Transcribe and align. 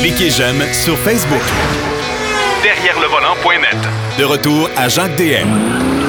Cliquez 0.00 0.30
j'aime 0.30 0.62
sur 0.72 0.96
Facebook. 0.98 1.42
Derrière 2.62 2.98
le 3.00 3.06
volant.net. 3.06 3.76
De 4.18 4.24
retour 4.24 4.68
à 4.76 4.88
Jacques 4.88 5.16
DM. 5.16 5.48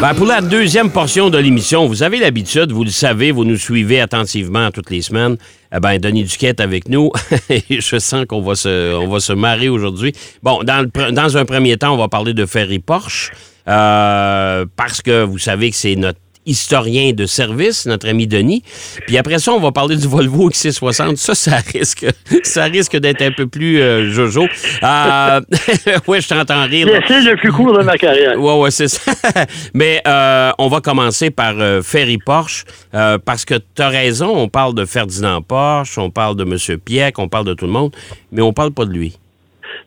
Ben, 0.01 0.13
pour 0.15 0.25
la 0.25 0.41
deuxième 0.41 0.89
portion 0.89 1.29
de 1.29 1.37
l'émission, 1.37 1.85
vous 1.85 2.01
avez 2.01 2.19
l'habitude, 2.19 2.71
vous 2.71 2.83
le 2.83 2.89
savez, 2.89 3.31
vous 3.31 3.45
nous 3.45 3.57
suivez 3.57 4.01
attentivement 4.01 4.71
toutes 4.71 4.89
les 4.89 5.01
semaines. 5.01 5.37
Eh 5.75 5.79
ben, 5.79 5.99
Denis 5.99 6.23
Duquette 6.23 6.59
avec 6.59 6.89
nous. 6.89 7.11
Je 7.69 7.99
sens 7.99 8.25
qu'on 8.25 8.41
va 8.41 8.55
se, 8.55 8.95
on 8.95 9.07
va 9.07 9.19
se 9.19 9.33
marrer 9.33 9.69
aujourd'hui. 9.69 10.13
Bon, 10.41 10.63
dans, 10.63 10.81
le, 10.85 11.11
dans 11.11 11.37
un 11.37 11.45
premier 11.45 11.77
temps, 11.77 11.93
on 11.93 11.97
va 11.97 12.07
parler 12.07 12.33
de 12.33 12.45
Ferry 12.45 12.79
Porsche. 12.79 13.31
Euh, 13.67 14.65
parce 14.75 15.01
que 15.01 15.23
vous 15.23 15.37
savez 15.37 15.69
que 15.69 15.75
c'est 15.75 15.95
notre 15.95 16.19
historien 16.45 17.11
de 17.13 17.25
service, 17.25 17.85
notre 17.85 18.07
ami 18.09 18.27
Denis. 18.27 18.63
Puis 19.07 19.17
après 19.17 19.39
ça, 19.39 19.53
on 19.53 19.59
va 19.59 19.71
parler 19.71 19.95
du 19.95 20.07
Volvo 20.07 20.49
XC60. 20.49 21.15
Ça, 21.15 21.35
ça 21.35 21.57
risque, 21.57 22.05
ça 22.43 22.63
risque 22.65 22.97
d'être 22.97 23.21
un 23.21 23.31
peu 23.31 23.47
plus 23.47 23.79
euh, 23.79 24.09
jojo. 24.11 24.45
Euh, 24.83 25.41
oui, 26.07 26.21
je 26.21 26.27
t'entends 26.27 26.63
rire. 26.65 26.87
C'est 27.07 27.21
le 27.21 27.35
plus 27.37 27.51
court 27.51 27.77
de 27.77 27.83
ma 27.83 27.97
carrière. 27.97 28.33
Oui, 28.37 28.53
oui, 28.57 28.71
c'est 28.71 28.87
ça. 28.87 29.11
Mais 29.73 30.01
euh, 30.07 30.51
on 30.57 30.67
va 30.67 30.81
commencer 30.81 31.31
par 31.31 31.55
Ferry 31.83 32.17
Porsche, 32.17 32.63
parce 32.91 33.45
que 33.45 33.55
tu 33.55 33.81
as 33.81 33.89
raison, 33.89 34.35
on 34.35 34.47
parle 34.47 34.73
de 34.73 34.85
Ferdinand 34.85 35.41
Porsche, 35.41 35.97
on 35.97 36.09
parle 36.09 36.35
de 36.35 36.43
M. 36.43 36.79
Pieck, 36.79 37.19
on 37.19 37.27
parle 37.27 37.45
de 37.45 37.53
tout 37.53 37.65
le 37.65 37.71
monde, 37.71 37.95
mais 38.31 38.41
on 38.41 38.53
parle 38.53 38.71
pas 38.71 38.85
de 38.85 38.91
lui. 38.91 39.17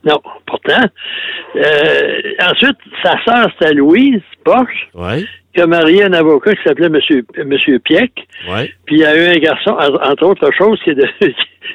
Non, 0.04 0.20
pourtant. 0.46 0.82
ensuite, 2.40 2.76
sa 3.02 3.12
sœur, 3.24 3.48
c'était 3.58 3.74
Louise 3.74 4.22
Porsche. 4.44 4.88
Oui 4.94 5.26
qui 5.54 5.60
a 5.60 5.66
marié 5.66 6.04
un 6.04 6.12
avocat 6.12 6.54
qui 6.54 6.62
s'appelait 6.64 6.88
Monsieur, 6.88 7.24
Monsieur 7.44 7.78
Pieck. 7.78 8.12
Ouais. 8.50 8.72
Puis 8.86 8.96
il 8.96 9.02
y 9.02 9.04
a 9.04 9.16
eu 9.16 9.36
un 9.36 9.38
garçon, 9.38 9.70
entre 9.70 10.26
autres 10.26 10.50
choses, 10.56 10.78
qui, 10.84 10.92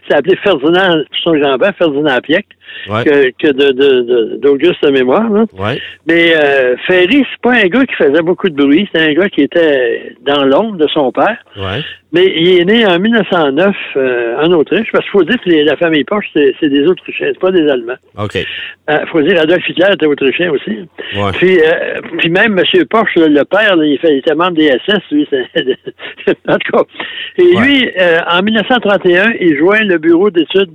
s'appelait 0.09 0.37
Ferdinand, 0.37 1.01
son 1.23 1.33
grand-père, 1.33 1.73
Ferdinand 1.77 2.19
Pieck 2.21 2.45
que, 2.87 3.31
que 3.31 4.37
d'Auguste 4.37 4.83
de, 4.83 4.87
de, 4.87 4.93
mémoire. 4.93 5.29
Mais 6.05 6.35
euh, 6.35 6.75
Ferry, 6.87 7.25
c'est 7.31 7.41
pas 7.41 7.53
un 7.53 7.67
gars 7.67 7.85
qui 7.85 7.95
faisait 7.95 8.21
beaucoup 8.21 8.49
de 8.49 8.55
bruit, 8.55 8.87
c'est 8.93 9.01
un 9.01 9.13
gars 9.13 9.29
qui 9.29 9.41
était 9.41 10.15
dans 10.25 10.43
l'ombre 10.43 10.77
de 10.77 10.87
son 10.87 11.11
père. 11.11 11.37
Mais 12.11 12.25
il 12.25 12.59
est 12.59 12.65
né 12.65 12.85
en 12.87 12.97
1909 12.97 13.75
euh, 13.95 14.35
en 14.37 14.51
Autriche, 14.53 14.87
parce 14.91 15.03
qu'il 15.05 15.11
faut 15.11 15.23
dire 15.23 15.39
que 15.45 15.49
la 15.49 15.77
famille 15.77 16.03
Porsche, 16.03 16.27
c'est 16.33 16.69
des 16.69 16.83
Autrichiens, 16.87 17.27
c'est 17.33 17.39
pas 17.39 17.51
des 17.51 17.69
Allemands. 17.69 17.97
OK. 18.17 18.33
Il 18.33 18.45
euh, 18.89 19.05
faut 19.11 19.21
dire 19.21 19.39
Adolf 19.39 19.67
Hitler 19.69 19.93
était 19.93 20.07
Autrichien 20.07 20.51
aussi. 20.51 20.89
Puis, 21.33 21.59
euh, 21.59 22.01
puis 22.17 22.29
même 22.29 22.57
M. 22.57 22.85
Porsche, 22.89 23.15
le 23.15 23.43
père, 23.43 23.68
il, 23.77 23.97
fait, 23.99 24.13
il 24.13 24.17
était 24.19 24.35
membre 24.35 24.57
des 24.57 24.69
SS, 24.69 24.99
lui. 25.11 25.27
en 26.47 26.57
tout 26.57 26.71
cas. 26.71 26.83
Et 27.37 27.55
lui, 27.55 27.89
en 28.29 28.41
1931, 28.41 29.33
il 29.39 29.57
joint 29.57 29.81
le 29.81 29.97
bureau 29.97 30.29
d'études 30.29 30.73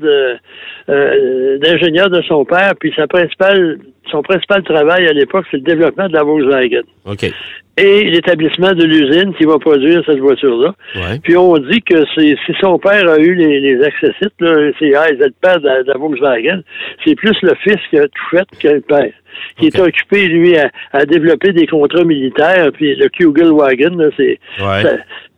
d'ingénieur 0.88 2.10
de 2.10 2.22
son 2.22 2.44
père, 2.44 2.72
puis 2.78 2.92
sa 2.96 3.06
principale, 3.06 3.78
son 4.10 4.22
principal 4.22 4.62
travail 4.62 5.06
à 5.08 5.12
l'époque, 5.12 5.46
c'est 5.50 5.58
le 5.58 5.62
développement 5.62 6.08
de 6.08 6.14
la 6.14 6.22
Volkswagen. 6.22 6.82
OK. 7.06 7.32
Et 7.76 8.04
l'établissement 8.04 8.72
de 8.72 8.84
l'usine 8.84 9.34
qui 9.34 9.44
va 9.44 9.58
produire 9.58 10.02
cette 10.06 10.20
voiture-là. 10.20 10.74
Puis 11.22 11.36
on 11.36 11.56
dit 11.58 11.82
que 11.82 12.04
si 12.14 12.36
son 12.60 12.78
père 12.78 13.08
a 13.08 13.18
eu 13.18 13.34
les, 13.34 13.58
les 13.60 13.82
accessites, 13.82 14.34
c'est 14.78 14.94
ah, 14.94 15.10
le 15.10 15.30
père 15.40 15.60
de 15.60 15.68
la, 15.86 15.98
Volkswagen, 15.98 16.62
c'est 17.04 17.16
plus 17.16 17.36
le 17.42 17.54
fils 17.62 17.78
qui 17.90 17.98
a 17.98 18.06
tout 18.06 18.28
fait 18.30 18.46
que 18.60 18.68
le 18.68 18.80
père 18.80 19.12
qui 19.58 19.66
est 19.66 19.78
occupé, 19.80 20.26
lui, 20.26 20.56
à, 20.56 21.04
développer 21.06 21.52
des 21.52 21.66
contrats 21.66 22.04
militaires, 22.04 22.70
puis 22.72 22.94
le 22.94 23.08
Kugelwagen, 23.08 24.10
c'est... 24.16 24.38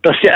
Parce 0.03 0.21
que 0.21 0.29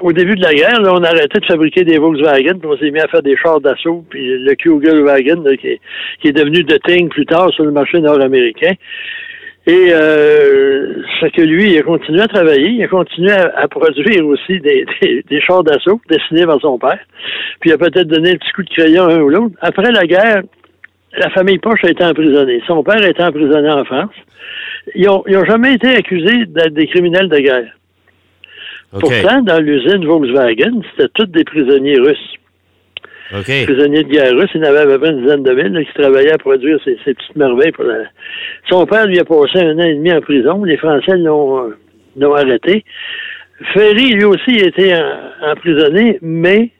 au 0.00 0.12
début 0.12 0.36
de 0.36 0.42
la 0.42 0.54
guerre, 0.54 0.78
on 0.84 1.02
a 1.02 1.08
arrêté 1.08 1.40
de 1.40 1.46
fabriquer 1.46 1.84
des 1.84 1.98
Volkswagen, 1.98 2.58
puis 2.58 2.68
on 2.68 2.76
s'est 2.76 2.90
mis 2.90 3.00
à 3.00 3.08
faire 3.08 3.22
des 3.22 3.36
chars 3.36 3.60
d'assaut, 3.60 4.04
puis 4.08 4.38
le 4.38 4.54
Kugelwagen, 4.54 5.44
qui, 5.56 5.78
est, 6.28 6.32
devenu 6.32 6.62
de 6.62 6.78
Ting 6.86 7.08
plus 7.08 7.26
tard 7.26 7.50
sur 7.52 7.64
le 7.64 7.72
marché 7.72 8.00
nord-américain. 8.00 8.72
Et 9.68 9.92
euh, 9.92 10.94
ce 11.20 11.26
que 11.26 11.42
lui, 11.42 11.72
il 11.72 11.78
a 11.78 11.82
continué 11.82 12.22
à 12.22 12.26
travailler, 12.26 12.70
il 12.70 12.82
a 12.82 12.88
continué 12.88 13.32
à, 13.32 13.68
produire 13.68 14.26
aussi 14.26 14.58
des, 14.60 14.86
des, 15.28 15.40
chars 15.42 15.62
d'assaut 15.62 16.00
dessinés 16.08 16.46
par 16.46 16.58
son 16.58 16.78
père. 16.78 16.98
Puis 17.60 17.68
il 17.68 17.72
a 17.74 17.78
peut-être 17.78 18.08
donné 18.08 18.30
un 18.30 18.36
petit 18.36 18.52
coup 18.52 18.62
de 18.62 18.70
crayon 18.70 19.04
à 19.04 19.12
un 19.12 19.20
ou 19.20 19.28
l'autre. 19.28 19.54
Après 19.60 19.92
la 19.92 20.06
guerre, 20.06 20.42
la 21.18 21.28
famille 21.30 21.58
Porsche 21.58 21.84
a 21.84 21.90
été 21.90 22.02
emprisonnée. 22.02 22.62
Son 22.66 22.82
père 22.82 23.02
a 23.02 23.08
été 23.08 23.22
emprisonné 23.22 23.68
en 23.70 23.84
France. 23.84 24.14
Ils 24.94 25.04
n'ont 25.04 25.22
ont 25.26 25.44
jamais 25.44 25.74
été 25.74 25.88
accusés 25.88 26.46
d'être 26.46 26.72
des 26.72 26.86
criminels 26.86 27.28
de 27.28 27.38
guerre. 27.38 27.70
Pourtant, 28.98 29.42
dans 29.42 29.62
l'usine 29.62 30.06
Volkswagen, 30.06 30.80
c'était 30.96 31.10
tous 31.14 31.26
des 31.26 31.44
prisonniers 31.44 31.98
russes. 31.98 32.34
Prisonniers 33.64 34.04
de 34.04 34.08
guerre 34.08 34.32
russes, 34.34 34.50
il 34.54 34.60
y 34.62 34.64
en 34.64 34.68
avait 34.68 34.80
à 34.80 34.86
peu 34.86 34.98
près 34.98 35.10
une 35.10 35.22
dizaine 35.22 35.42
de 35.42 35.52
mille 35.52 35.86
qui 35.86 36.00
travaillaient 36.00 36.32
à 36.32 36.38
produire 36.38 36.78
ces, 36.84 36.94
petites 36.96 37.36
merveilles. 37.36 37.72
Pour 37.72 37.84
Son 38.68 38.86
père 38.86 39.06
lui 39.06 39.18
a 39.18 39.24
passé 39.24 39.58
un 39.58 39.78
an 39.78 39.82
et 39.82 39.94
demi 39.94 40.12
en 40.12 40.20
prison. 40.20 40.64
Les 40.64 40.76
Français 40.76 41.16
l'ont 41.16 41.74
arrêté. 42.34 42.84
Ferry, 43.74 44.12
lui 44.12 44.24
aussi, 44.24 44.60
a 44.60 44.66
été 44.66 44.94
emprisonné, 45.42 46.18
mais 46.22 46.70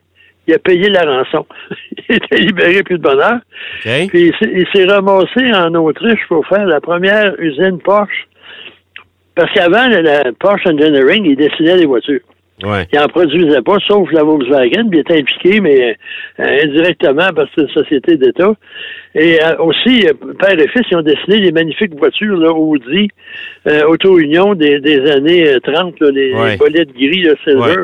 il 0.46 0.54
a 0.54 0.58
payé 0.58 0.88
la 0.88 1.02
rançon. 1.02 1.46
il 2.08 2.16
était 2.16 2.38
libéré 2.38 2.82
plus 2.82 2.98
de 2.98 3.02
bonheur. 3.02 3.40
Puis 3.82 4.32
il 4.40 4.66
s'est 4.72 4.84
ramassé 4.84 5.52
en 5.52 5.74
Autriche 5.74 6.26
pour 6.28 6.46
faire 6.46 6.66
la 6.66 6.80
première 6.80 7.34
usine 7.38 7.78
Porsche 7.78 8.28
parce 9.38 9.52
qu'avant, 9.52 9.86
la 9.86 10.32
Porsche 10.32 10.66
Engineering, 10.66 11.24
il 11.24 11.36
dessinait 11.36 11.76
des 11.76 11.86
voitures. 11.86 12.18
Ouais. 12.64 12.88
Il 12.92 12.98
n'en 12.98 13.06
produisait 13.06 13.62
pas, 13.62 13.76
sauf 13.86 14.10
la 14.10 14.24
Volkswagen, 14.24 14.88
puis 14.88 14.98
il 14.98 15.00
était 15.00 15.18
impliqué, 15.18 15.60
mais 15.60 15.96
euh, 16.40 16.64
indirectement 16.64 17.28
parce 17.34 17.48
que 17.50 17.54
c'est 17.56 17.62
une 17.62 17.68
société 17.68 18.16
d'État. 18.16 18.52
Et 19.14 19.38
euh, 19.40 19.56
aussi, 19.58 20.06
euh, 20.06 20.12
père 20.38 20.58
et 20.58 20.66
fils, 20.68 20.82
ils 20.90 20.96
ont 20.96 21.02
dessiné 21.02 21.40
des 21.40 21.52
magnifiques 21.52 21.96
voitures 21.96 22.36
là, 22.36 22.52
Audi, 22.52 23.08
Auto 23.86 24.18
Union 24.18 24.54
des, 24.54 24.80
des 24.80 25.08
années 25.10 25.58
30, 25.62 26.00
les, 26.00 26.56
bolides 26.58 26.92
gris, 26.94 27.22
là, 27.22 27.34
silver. 27.44 27.76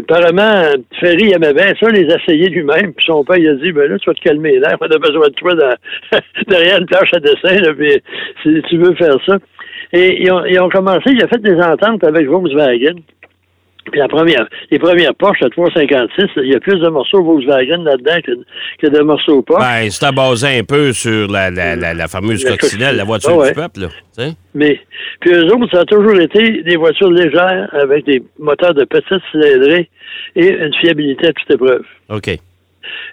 apparemment, 0.00 0.82
Ferry 1.00 1.32
aimait 1.32 1.54
bien 1.54 1.72
ça, 1.80 1.88
les 1.88 2.02
essayer 2.02 2.48
lui-même, 2.50 2.92
puis 2.92 3.06
son 3.06 3.24
père 3.24 3.38
il 3.38 3.48
a 3.48 3.54
dit, 3.54 3.72
ben 3.72 3.90
là, 3.90 3.98
tu 3.98 4.10
vas 4.10 4.14
te 4.14 4.20
calmer 4.20 4.58
là, 4.58 4.76
on 4.80 4.84
a 4.84 4.98
besoin 4.98 5.28
de 5.28 5.34
toi 5.34 5.52
derrière 6.48 6.80
une 6.80 6.86
tâche 6.86 7.14
à 7.14 7.20
dessin, 7.20 7.62
là, 7.62 7.72
puis 7.72 7.92
si 8.42 8.62
tu 8.68 8.76
veux 8.76 8.94
faire 8.96 9.16
ça. 9.24 9.38
Et 9.92 10.22
ils 10.22 10.32
ont, 10.32 10.44
ils 10.44 10.60
ont 10.60 10.68
commencé, 10.68 11.10
il 11.12 11.22
a 11.22 11.28
fait 11.28 11.40
des 11.40 11.56
ententes 11.60 12.04
avec 12.04 12.26
Volkswagen. 12.26 12.96
Puis 13.90 14.00
la 14.00 14.08
première, 14.08 14.48
les 14.70 14.78
premières 14.78 15.14
Porsche 15.14 15.42
à 15.42 15.50
356, 15.50 16.24
il 16.36 16.52
y 16.52 16.54
a 16.54 16.60
plus 16.60 16.78
de 16.78 16.88
morceaux 16.88 17.22
Volkswagen 17.22 17.82
là-dedans 17.84 18.20
que, 18.24 18.32
que, 18.78 18.90
de 18.90 19.02
morceaux 19.02 19.42
Porsche. 19.42 19.62
Ben, 19.62 19.90
c'est 19.90 20.14
basé 20.14 20.58
un 20.58 20.64
peu 20.64 20.92
sur 20.92 21.30
la, 21.30 21.50
la, 21.50 21.76
la, 21.76 22.08
fameuse 22.08 22.44
coccinelle, 22.44 22.96
la 22.96 23.04
voiture 23.04 23.42
ah 23.42 23.48
du 23.48 23.54
peuple, 23.54 23.80
là. 23.80 24.26
Mais, 24.54 24.80
puis 25.20 25.32
eux 25.32 25.46
autres, 25.46 25.68
ça 25.72 25.80
a 25.80 25.84
toujours 25.84 26.18
été 26.20 26.62
des 26.62 26.76
voitures 26.76 27.10
légères 27.10 27.68
avec 27.72 28.06
des 28.06 28.22
moteurs 28.38 28.74
de 28.74 28.84
petite 28.84 29.22
cylindrée 29.30 29.90
et 30.36 30.48
une 30.48 30.74
fiabilité 30.80 31.28
à 31.28 31.32
toute 31.32 31.50
épreuve. 31.50 31.84
OK. 32.08 32.38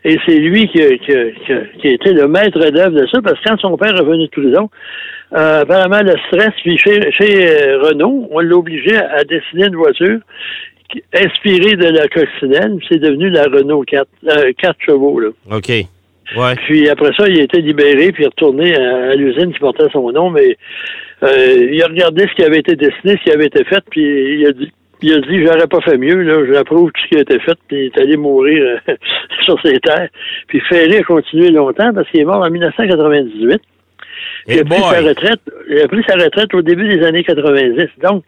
Et 0.04 0.18
c'est 0.26 0.38
lui 0.38 0.68
qui, 0.68 0.80
qui, 0.80 1.14
qui, 1.46 1.54
qui, 1.80 1.88
a 1.88 1.92
été 1.92 2.14
le 2.14 2.28
maître 2.28 2.60
d'œuvre 2.60 3.00
de 3.00 3.08
ça, 3.08 3.22
parce 3.22 3.40
que 3.40 3.50
quand 3.50 3.60
son 3.60 3.78
père 3.78 3.96
est 3.96 4.00
revenu 4.00 4.26
de 4.26 4.32
prison, 4.32 4.70
euh, 5.34 5.62
apparemment, 5.62 6.02
le 6.02 6.16
stress, 6.28 6.52
puis 6.62 6.78
chez, 6.78 7.12
chez 7.14 7.50
euh, 7.50 7.80
Renault, 7.84 8.28
on 8.32 8.40
l'a 8.40 8.56
obligé 8.56 8.96
à, 8.96 9.24
dessiner 9.24 9.68
une 9.68 9.76
voiture 9.76 10.20
inspirée 11.14 11.78
de 11.78 11.88
la 11.88 12.08
coccinelle. 12.10 12.78
C'est 12.90 13.00
devenu 13.00 13.30
la 13.30 13.44
Renault 13.44 13.84
4, 13.84 14.08
4 14.26 14.30
euh, 14.30 14.74
chevaux. 14.86 15.20
Là. 15.20 15.30
OK. 15.52 15.70
Ouais. 15.70 16.56
Puis 16.66 16.90
après 16.90 17.12
ça, 17.18 17.28
il 17.30 17.40
a 17.40 17.44
été 17.44 17.62
libéré 17.62 18.12
puis 18.12 18.26
retourné 18.26 18.76
à, 18.76 19.16
l'usine 19.16 19.54
qui 19.54 19.60
portait 19.60 19.90
son 19.92 20.12
nom, 20.12 20.30
mais 20.30 20.58
il 21.22 21.82
a 21.84 21.88
regardé 21.88 22.28
ce 22.28 22.36
qui 22.36 22.44
avait 22.44 22.60
été 22.60 22.76
dessiné, 22.76 23.18
ce 23.18 23.24
qui 23.24 23.32
avait 23.32 23.46
été 23.46 23.64
fait, 23.66 23.84
puis 23.90 24.02
il 24.40 24.48
a 24.48 24.52
dit 24.52 24.72
il 25.02 25.14
a 25.14 25.20
dit 25.20 25.46
j'aurais 25.46 25.68
pas 25.68 25.82
fait 25.82 25.98
mieux, 25.98 26.22
là, 26.22 26.46
j'approuve 26.52 26.92
tout 26.92 27.02
ce 27.04 27.08
qui 27.10 27.18
a 27.18 27.22
été 27.22 27.40
fait, 27.40 27.58
puis 27.68 27.78
il 27.78 27.86
est 27.86 27.98
allé 27.98 28.18
mourir 28.18 28.80
sur 29.46 29.60
ses 29.62 29.80
terres. 29.80 30.10
Puis 30.48 30.62
Ferré 30.70 31.00
a 31.00 31.04
continué 31.04 31.50
longtemps 31.50 31.94
parce 31.94 32.10
qu'il 32.10 32.22
est 32.22 32.26
mort 32.26 32.44
en 32.44 32.50
1998. 32.50 33.62
Il 34.48 34.60
a, 34.60 34.64
pris 34.64 34.80
sa 34.80 35.02
retraite, 35.02 35.42
il 35.70 35.80
a 35.80 35.88
pris 35.88 36.04
sa 36.08 36.16
retraite 36.16 36.54
au 36.54 36.62
début 36.62 36.88
des 36.88 37.04
années 37.06 37.24
90. 37.24 37.88
Donc, 38.04 38.24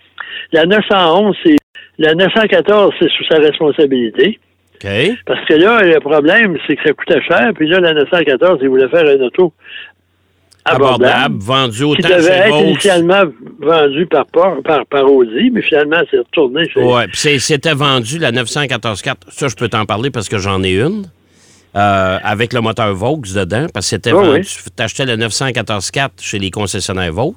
la 0.51 0.65
911, 0.65 1.35
c'est 1.43 1.55
la 1.97 2.13
914, 2.15 2.93
c'est 2.99 3.09
sous 3.09 3.25
sa 3.25 3.37
responsabilité. 3.37 4.39
Parce 5.25 5.45
que 5.45 5.53
là, 5.53 5.81
le 5.81 5.99
problème, 5.99 6.57
c'est 6.67 6.75
que 6.75 6.83
ça 6.83 6.93
coûtait 6.93 7.21
cher. 7.21 7.51
Puis 7.55 7.67
là, 7.67 7.79
la 7.79 7.93
914, 7.93 8.59
il 8.61 8.69
voulait 8.69 8.89
faire 8.89 9.05
un 9.05 9.21
auto 9.21 9.53
abordable, 10.65 11.35
vendu 11.39 11.83
autant 11.83 12.07
qui 12.07 12.13
devait 12.15 12.29
être 12.47 12.61
initialement 12.61 13.23
vendu 13.59 14.05
par, 14.05 14.25
par, 14.27 14.85
par 14.85 15.11
Audi, 15.11 15.49
mais 15.51 15.61
finalement, 15.61 15.97
c'est 16.09 16.17
retourné 16.19 16.67
chez... 16.69 16.81
Oui, 16.81 17.01
puis 17.11 17.39
c'était 17.39 17.73
vendu, 17.73 18.17
la 18.19 18.31
914-4. 18.31 19.13
Ça, 19.29 19.47
je 19.47 19.55
peux 19.55 19.67
t'en 19.69 19.85
parler 19.85 20.09
parce 20.09 20.29
que 20.29 20.37
j'en 20.37 20.63
ai 20.63 20.73
une. 20.79 21.05
Euh, 21.75 22.19
avec 22.23 22.53
le 22.53 22.61
moteur 22.61 22.93
Vaux 22.93 23.17
dedans, 23.33 23.65
parce 23.73 23.87
que 23.87 23.89
c'était 23.95 24.11
vendu. 24.11 24.41
Tu 24.43 24.83
achetais 24.83 25.05
le 25.05 25.17
914.4 25.17 26.09
chez 26.21 26.37
les 26.37 26.51
concessionnaires 26.51 27.11
Vaux 27.11 27.35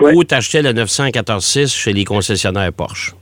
ou 0.00 0.24
tu 0.24 0.34
achetais 0.34 0.62
le 0.62 0.70
914.6 0.72 1.72
chez 1.76 1.92
les 1.92 2.04
concessionnaires 2.04 2.72
Porsche. 2.72 3.12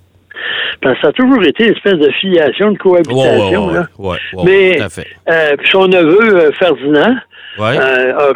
Parce 0.80 0.94
que 0.94 1.00
ça 1.02 1.08
a 1.08 1.12
toujours 1.12 1.42
été 1.44 1.66
une 1.66 1.74
espèce 1.74 1.98
de 1.98 2.10
filiation, 2.20 2.70
de 2.72 2.78
cohabitation. 2.78 3.66
Ouais, 3.66 3.72
ouais, 3.72 3.74
là. 3.74 3.86
ouais, 3.98 4.18
ouais, 4.34 4.42
Mais 4.46 4.76
tout 4.76 4.82
à 4.84 4.88
fait. 4.88 5.06
euh, 5.28 5.56
puis 5.58 5.68
son 5.70 5.88
neveu, 5.88 6.36
euh, 6.36 6.50
Ferdinand, 6.58 7.16
Ouais. 7.58 7.76
euh, 7.78 8.16
a 8.30 8.32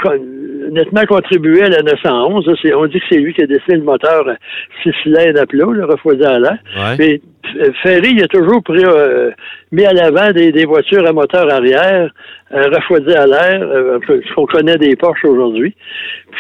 nettement 0.75 1.05
contribué 1.07 1.63
à 1.63 1.69
la 1.69 1.83
911. 1.83 2.47
là. 2.47 2.55
C'est- 2.61 2.75
on 2.75 2.87
dit 2.87 2.99
que 3.01 3.07
c'est 3.11 3.19
lui 3.19 3.33
qui 3.33 3.43
a 3.43 3.47
dessiné 3.47 3.77
le 3.79 3.85
moteur 3.85 4.29
euh, 4.29 4.35
six 4.83 4.93
cylindres 5.03 5.41
à 5.41 5.47
plat, 5.47 5.67
le 5.71 5.85
refroidi 5.85 6.25
à 6.25 6.39
l'air. 6.39 6.59
Ouais. 6.77 6.97
Mais 6.99 7.21
euh, 7.63 7.71
Ferry, 7.83 8.11
il 8.17 8.23
a 8.23 8.29
toujours 8.29 8.63
pris, 8.63 8.85
euh, 8.85 9.31
mis 9.73 9.85
à 9.85 9.93
l'avant 9.93 10.31
des, 10.33 10.53
des 10.53 10.65
voitures 10.67 11.07
à 11.07 11.13
moteur 11.13 11.51
arrière, 11.53 12.11
euh, 12.55 12.69
refroidi 12.69 13.13
à 13.15 13.27
l'air, 13.27 13.63
euh, 13.63 13.97
un 13.97 14.01
peu 14.01 14.21
ce 14.23 14.35
qu'on 14.35 14.47
connaît 14.47 14.77
des 14.77 14.97
Porsche 14.97 15.25
aujourd'hui. 15.25 15.75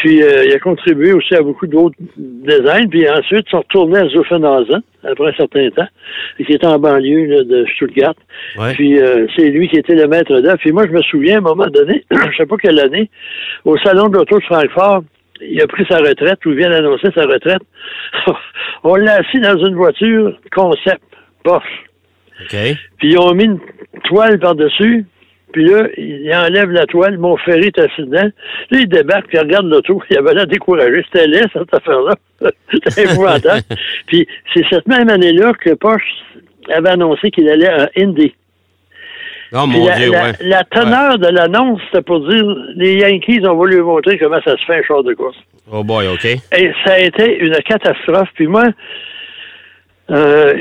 Puis 0.00 0.22
euh, 0.22 0.44
il 0.44 0.52
a 0.52 0.58
contribué 0.58 1.12
aussi 1.12 1.34
à 1.34 1.42
beaucoup 1.42 1.66
d'autres 1.66 1.96
designs. 2.16 2.88
Puis 2.88 3.08
ensuite, 3.08 3.46
ils 3.46 3.50
sont 3.50 3.58
retournés 3.58 3.98
à 3.98 4.08
Zuffenhausen 4.08 4.82
après 5.04 5.28
un 5.30 5.34
certain 5.34 5.68
temps, 5.70 5.88
qui 6.36 6.52
était 6.52 6.66
en 6.66 6.78
banlieue 6.78 7.26
là, 7.26 7.44
de 7.44 7.66
Stuttgart. 7.74 8.14
Ouais. 8.56 8.72
Puis 8.74 8.98
euh, 8.98 9.26
c'est 9.36 9.50
lui 9.50 9.68
qui 9.68 9.76
était 9.76 9.94
le 9.94 10.06
maître 10.06 10.40
d'œuvre. 10.40 10.58
Puis 10.58 10.72
moi, 10.72 10.86
je 10.86 10.92
me 10.92 11.02
souviens, 11.02 11.36
à 11.36 11.38
un 11.38 11.42
moment 11.42 11.66
donné, 11.66 12.04
je 12.10 12.36
sais 12.36 12.46
pas 12.46 12.56
quelle 12.56 12.78
année, 12.80 13.10
au 13.64 13.76
salon 13.78 14.08
de 14.08 14.16
l'auto 14.16 14.38
de 14.38 14.44
Francfort, 14.44 15.02
il 15.40 15.60
a 15.60 15.66
pris 15.66 15.84
sa 15.88 15.98
retraite, 15.98 16.44
ou 16.46 16.50
il 16.50 16.58
vient 16.58 16.70
d'annoncer 16.70 17.08
sa 17.14 17.24
retraite. 17.24 17.62
On 18.84 18.94
l'a 18.96 19.14
assis 19.14 19.40
dans 19.40 19.58
une 19.58 19.74
voiture 19.74 20.38
concept, 20.52 21.02
Porsche. 21.42 21.84
OK. 22.40 22.56
Puis 22.98 23.08
ils 23.10 23.18
ont 23.18 23.32
mis 23.34 23.44
une 23.44 23.60
toile 24.04 24.38
par-dessus. 24.38 25.06
Puis 25.54 25.64
là, 25.66 25.86
il 25.96 26.34
enlève 26.34 26.72
la 26.72 26.84
toile, 26.84 27.16
mon 27.16 27.36
ferry 27.36 27.66
est 27.66 27.78
assis 27.78 28.02
dedans. 28.02 28.28
Là, 28.70 28.78
il 28.80 28.88
débarque, 28.88 29.28
puis 29.28 29.38
il 29.38 29.40
regarde 29.40 29.66
l'auto. 29.66 30.02
Il 30.10 30.18
avait 30.18 30.34
l'air 30.34 30.48
découragé. 30.48 31.04
C'était 31.04 31.28
laid, 31.28 31.46
cette 31.52 31.72
affaire-là. 31.72 32.16
C'était 32.72 33.04
épouvantable. 33.04 33.62
puis 34.08 34.26
c'est 34.52 34.64
cette 34.68 34.88
même 34.88 35.08
année-là 35.08 35.52
que 35.52 35.70
Porsche 35.74 36.02
avait 36.74 36.88
annoncé 36.88 37.30
qu'il 37.30 37.48
allait 37.48 37.68
à 37.68 37.88
Indy. 37.96 38.34
Oh 39.52 39.64
mon 39.64 39.86
la, 39.86 39.96
Dieu, 39.96 40.10
ouais. 40.10 40.32
la 40.40 40.64
teneur 40.64 41.20
de 41.20 41.28
l'annonce, 41.28 41.80
c'était 41.86 42.02
pour 42.02 42.28
dire 42.28 42.44
les 42.74 42.96
Yankees 42.96 43.46
ont 43.46 43.54
voulu 43.54 43.80
montrer 43.80 44.18
comment 44.18 44.40
ça 44.44 44.56
se 44.56 44.64
fait 44.64 44.78
un 44.78 44.82
char 44.82 45.04
de 45.04 45.14
course. 45.14 45.36
Oh 45.70 45.84
boy, 45.84 46.08
OK. 46.08 46.24
Et 46.24 46.72
ça 46.84 46.94
a 46.94 46.98
été 46.98 47.38
une 47.38 47.54
catastrophe. 47.58 48.28
Puis 48.34 48.48
moi, 48.48 48.64
euh, 50.10 50.54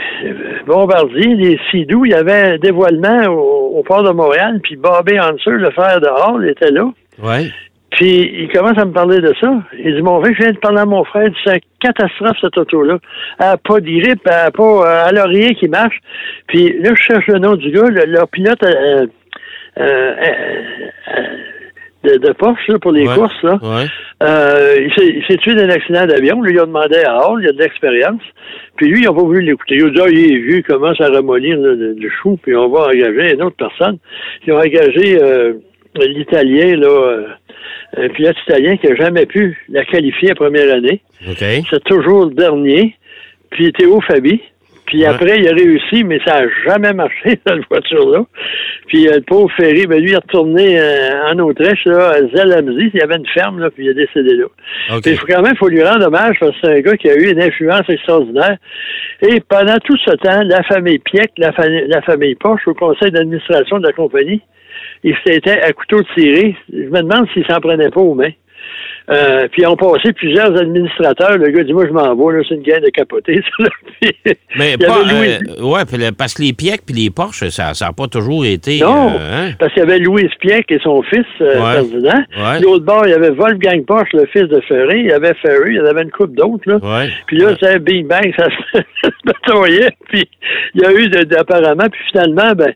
Bombardier, 0.66 1.36
les 1.36 1.60
Sidou, 1.70 2.06
il 2.06 2.12
y 2.12 2.16
avait 2.16 2.54
un 2.54 2.58
dévoilement 2.58 3.26
au, 3.28 3.78
au 3.80 3.84
port 3.84 4.04
de 4.04 4.12
Montréal, 4.12 4.60
puis 4.64 4.76
Bobby 4.76 5.20
Hanser, 5.20 5.52
le 5.52 5.72
frère 5.72 6.00
de 6.00 6.08
Hall, 6.08 6.50
était 6.50 6.72
là. 6.72 6.90
Ouais. 7.22 7.52
Puis 7.92 8.44
il 8.44 8.52
commence 8.52 8.78
à 8.78 8.86
me 8.86 8.92
parler 8.92 9.20
de 9.20 9.34
ça. 9.40 9.54
Il 9.78 9.96
dit 9.96 10.02
Mon 10.02 10.20
frère, 10.20 10.34
je 10.36 10.44
viens 10.44 10.52
de 10.52 10.58
parler 10.58 10.80
à 10.80 10.86
mon 10.86 11.04
frère, 11.04 11.30
c'est 11.44 11.56
une 11.56 11.60
catastrophe 11.80 12.38
cette 12.42 12.58
auto-là. 12.58 12.98
Elle 13.40 13.46
n'a 13.46 13.58
pas 13.58 13.80
de 13.80 13.86
grippe, 13.86 14.22
elle 14.26 14.32
n'a 14.32 14.52
pas 14.52 14.64
euh, 14.64 15.06
elle 15.10 15.18
a 15.20 15.26
rien 15.26 15.54
qui 15.54 15.68
marche. 15.68 16.00
Puis 16.48 16.76
là, 16.82 16.92
je 16.96 17.04
cherche 17.04 17.28
le 17.28 17.38
nom 17.38 17.56
du 17.56 17.70
gars, 17.70 17.90
le, 17.90 18.06
leur 18.06 18.28
pilote 18.30 18.64
euh, 18.64 19.06
euh, 19.80 20.14
euh, 20.20 21.22
de, 22.04 22.18
de 22.18 22.32
Porsche 22.34 22.68
là, 22.68 22.80
pour 22.80 22.92
les 22.92 23.08
Ouais. 23.08 23.16
courses. 23.16 23.42
Là. 23.44 23.60
Ouais. 23.62 23.86
Euh, 24.24 24.76
il 24.86 24.94
s'est- 24.94 25.14
il 25.18 25.24
s'est 25.28 25.38
tué 25.38 25.56
d'un 25.56 25.70
accident 25.70 26.06
d'avion. 26.06 26.42
Lui, 26.42 26.54
il 26.54 26.60
a 26.60 26.66
demandé 26.66 26.98
à 27.06 27.28
Hall, 27.28 27.42
il 27.44 27.50
a 27.50 27.52
de 27.54 27.60
l'expérience. 27.60 28.22
Puis 28.76 28.88
lui, 28.88 29.02
ils 29.02 29.06
n'ont 29.06 29.14
pas 29.16 29.22
voulu 29.24 29.42
l'écouter. 29.42 29.76
Ils 29.76 29.86
ont 29.86 29.90
dit, 29.90 30.00
ah, 30.02 30.10
il 30.10 30.18
est 30.20 30.58
il 30.58 30.64
commence 30.64 31.00
à 31.02 31.10
ramollir 31.10 31.58
le, 31.58 31.76
le- 31.76 31.94
le 31.94 32.10
chou, 32.22 32.38
puis 32.42 32.56
on 32.56 32.70
va 32.70 32.88
engager 32.88 33.34
une 33.34 33.42
autre 33.44 33.56
personne. 33.58 33.98
Ils 34.46 34.54
ont 34.54 34.58
engagé 34.60 35.18
euh, 35.22 35.54
l'Italien, 36.00 36.76
là, 36.78 36.88
euh, 36.88 37.26
un 37.98 38.10
pilote 38.10 38.36
italien 38.48 38.76
qui 38.78 38.88
n'a 38.88 38.96
jamais 38.96 39.26
pu 39.26 39.58
la 39.70 39.86
qualifier 39.86 40.30
la 40.30 40.36
première 40.36 40.74
année. 40.74 41.02
OK. 41.30 41.38
C'est 41.70 41.84
toujours 41.86 42.26
le 42.26 42.34
dernier. 42.34 42.96
Puis 43.52 43.72
Théo 43.72 44.02
Fabi. 44.02 44.42
Puis 44.94 45.06
après, 45.06 45.40
il 45.40 45.48
a 45.48 45.56
réussi, 45.56 46.04
mais 46.04 46.20
ça 46.24 46.42
n'a 46.42 46.48
jamais 46.68 46.94
marché, 46.94 47.40
cette 47.48 47.68
voiture-là. 47.68 48.26
Puis 48.86 49.08
euh, 49.08 49.16
le 49.16 49.22
pauvre 49.22 49.52
Ferry, 49.58 49.88
ben, 49.88 50.00
lui, 50.00 50.12
il 50.12 50.14
est 50.14 50.18
retourné 50.18 50.80
euh, 50.80 51.32
en 51.32 51.40
Autriche, 51.40 51.84
là, 51.86 52.10
à 52.10 52.20
Zellamzi. 52.28 52.92
Il 52.94 53.00
y 53.00 53.02
avait 53.02 53.16
une 53.16 53.26
ferme, 53.26 53.60
là, 53.60 53.72
puis 53.72 53.86
il 53.86 53.90
est 53.90 53.96
décédé 53.96 54.36
là. 54.36 54.46
OK. 54.92 55.02
Puis 55.02 55.12
il 55.14 55.18
faut 55.18 55.26
quand 55.26 55.42
même, 55.42 55.56
faut 55.56 55.68
lui 55.68 55.84
rendre 55.84 56.06
hommage 56.06 56.36
parce 56.40 56.52
que 56.52 56.58
c'est 56.62 56.78
un 56.78 56.82
gars 56.82 56.96
qui 56.96 57.10
a 57.10 57.16
eu 57.16 57.32
une 57.32 57.42
influence 57.42 57.90
extraordinaire. 57.90 58.58
Et 59.24 59.40
pendant 59.40 59.78
tout 59.84 59.98
ce 59.98 60.12
temps, 60.12 60.44
la 60.44 60.62
famille 60.62 61.00
Pieck, 61.00 61.32
la, 61.40 61.52
famille, 61.54 61.86
la 61.88 62.04
famille 62.04 62.36
Porsche, 62.36 62.68
au 62.68 62.76
conseil 62.76 63.10
d'administration 63.10 63.80
de 63.80 63.88
la 63.88 63.94
compagnie, 63.94 64.44
ils 65.04 65.16
s'étaient 65.26 65.60
à 65.60 65.74
couteau 65.74 66.04
tiré. 66.16 66.56
Je 66.72 66.90
me 66.90 67.02
demande 67.02 67.28
s'ils 67.34 67.48
s'en 67.48 67.60
prenaient 67.62 67.90
pas 67.90 68.02
aux 68.02 68.14
mains. 68.14 68.30
Euh, 69.10 69.48
puis 69.52 69.64
ils 69.64 69.68
ont 69.68 69.76
passé 69.76 70.14
plusieurs 70.14 70.56
administrateurs. 70.58 71.38
Le 71.38 71.50
gars 71.50 71.64
dit 71.64 71.74
Moi, 71.74 71.86
je 71.88 71.92
m'en 71.92 72.16
vais, 72.16 72.38
là, 72.38 72.44
c'est 72.48 72.56
une 72.56 72.64
gang 72.64 72.82
de 72.82 72.90
capoter, 72.90 73.42
ça. 73.58 73.64
là. 73.64 73.70
Puis, 74.02 74.14
Mais 74.58 74.78
pas. 74.78 75.00
euh, 75.12 75.62
ouais, 75.62 76.12
parce 76.18 76.34
que 76.34 76.42
les 76.42 76.54
Pieck 76.54 76.82
puis 76.86 76.96
les 76.96 77.10
Porsche, 77.10 77.50
ça 77.50 77.72
n'a 77.80 77.92
pas 77.92 78.08
toujours 78.08 78.46
été. 78.46 78.80
Non, 78.80 79.10
euh, 79.20 79.50
hein? 79.50 79.52
parce 79.60 79.74
qu'il 79.74 79.82
y 79.82 79.86
avait 79.86 80.00
Louis 80.00 80.30
Pieck 80.40 80.72
et 80.72 80.80
son 80.80 81.02
fils, 81.04 81.26
euh, 81.42 81.60
Ouais. 81.62 81.74
Ferdinand. 81.74 82.24
Ouais. 82.38 82.60
L'autre 82.62 82.86
bord, 82.86 83.04
il 83.06 83.12
y 83.12 83.14
avait 83.14 83.32
Wolfgang 83.32 83.84
Porsche, 83.86 84.14
le 84.14 84.26
fils 84.28 84.44
de 84.48 84.62
Ferry. 84.62 85.02
Il 85.02 85.08
y 85.08 85.12
avait 85.12 85.34
Ferry, 85.42 85.72
il 85.72 85.76
y 85.76 85.80
avait 85.80 86.04
une 86.04 86.12
coupe 86.12 86.34
d'autres. 86.36 86.64
Là. 86.66 86.78
Ouais. 86.82 87.10
Puis 87.28 87.38
là, 87.38 87.56
c'est 87.62 87.80
Big 87.84 88.08
Bang, 88.08 88.34
ça 88.38 88.48
bataillait. 89.24 89.92
Puis 90.10 90.30
il 90.76 90.82
y 90.82 90.86
a 90.86 90.92
eu 90.94 91.08
de- 91.08 91.36
apparemment, 91.38 91.90
puis 91.90 92.02
finalement, 92.12 92.54
ben, 92.56 92.74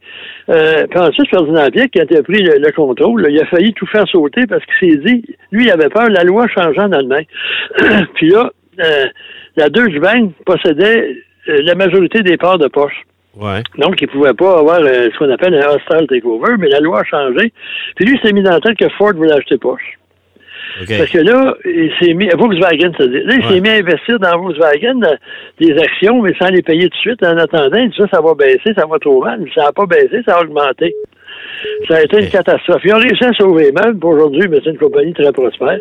euh, 0.50 0.86
ensuite, 0.96 1.30
Ferdinand 1.30 1.70
Pieck, 1.70 1.92
qui 1.92 2.00
a 2.00 2.24
pris 2.24 2.42
le, 2.42 2.58
le 2.60 2.72
contrôle, 2.72 3.22
là, 3.22 3.30
il 3.30 3.40
a 3.40 3.46
failli 3.46 3.74
tout 3.74 3.86
faire 3.88 4.08
sauter 4.08 4.46
parce 4.48 4.64
qu'il 4.66 4.92
s'est 4.92 4.98
dit, 4.98 5.24
lui, 5.52 5.66
il 5.66 5.72
avait 5.72 5.90
peur, 5.90 6.10
la 6.10 6.24
loi 6.24 6.48
changeait 6.48 6.80
en 6.82 6.92
Allemagne. 6.92 7.26
puis 8.16 8.30
là, 8.30 8.52
euh, 8.84 9.06
la 9.56 9.70
Deutsche 9.70 10.00
Bank 10.00 10.34
possédait 10.46 11.16
euh, 11.50 11.62
la 11.64 11.76
majorité 11.76 12.22
des 12.22 12.38
parts 12.38 12.58
de 12.58 12.68
Porsche. 12.68 13.04
Ouais. 13.36 13.62
Donc, 13.78 14.02
il 14.02 14.08
ne 14.08 14.12
pouvait 14.12 14.34
pas 14.34 14.60
avoir 14.60 14.80
euh, 14.80 15.10
ce 15.14 15.18
qu'on 15.18 15.30
appelle 15.30 15.54
un 15.54 15.68
hostile 15.68 16.08
takeover, 16.08 16.56
mais 16.58 16.70
la 16.70 16.80
loi 16.80 17.02
a 17.02 17.04
changé. 17.04 17.54
Puis 17.96 18.06
lui, 18.06 18.18
il 18.18 18.28
s'est 18.28 18.34
mis 18.34 18.42
dans 18.42 18.52
la 18.52 18.60
tête 18.60 18.78
que 18.78 18.90
Ford 18.98 19.14
voulait 19.14 19.34
acheter 19.34 19.58
Porsche. 19.58 19.98
Parce 20.98 21.10
que 21.10 21.18
là, 21.20 21.56
il 21.66 21.92
s'est 22.00 22.14
mis, 22.14 22.28
Volkswagen, 22.30 22.92
là, 23.00 23.06
il 23.06 23.28
Ouais. 23.46 23.54
s'est 23.54 23.60
mis 23.62 23.70
à 23.70 23.74
investir 23.76 24.20
dans 24.20 24.38
Volkswagen 24.40 25.02
euh, 25.04 25.16
des 25.60 25.78
actions, 25.78 26.22
mais 26.22 26.34
sans 26.40 26.50
les 26.50 26.62
payer 26.62 26.84
tout 26.90 26.96
de 26.98 27.02
suite. 27.02 27.24
En 27.24 27.38
attendant, 27.38 27.78
il 27.78 27.90
dit 27.90 27.98
ça, 27.98 28.06
ça 28.12 28.22
va 28.22 28.34
baisser, 28.36 28.74
ça 28.78 28.86
va 28.86 29.00
trop 29.00 29.24
mal. 29.24 29.44
Ça 29.56 29.64
n'a 29.64 29.72
pas 29.72 29.86
baissé, 29.86 30.22
ça 30.28 30.36
a 30.38 30.42
augmenté. 30.44 30.94
Ça 31.88 31.98
a 31.98 32.02
été 32.04 32.20
une 32.22 32.30
catastrophe. 32.30 32.82
Ils 32.84 32.94
ont 32.94 33.00
réussi 33.00 33.24
à 33.24 33.34
sauver 33.34 33.72
pour 34.00 34.12
aujourd'hui, 34.12 34.48
mais 34.50 34.58
c'est 34.64 34.72
une 34.72 34.78
compagnie 34.78 35.14
très 35.14 35.32
prospère. 35.32 35.78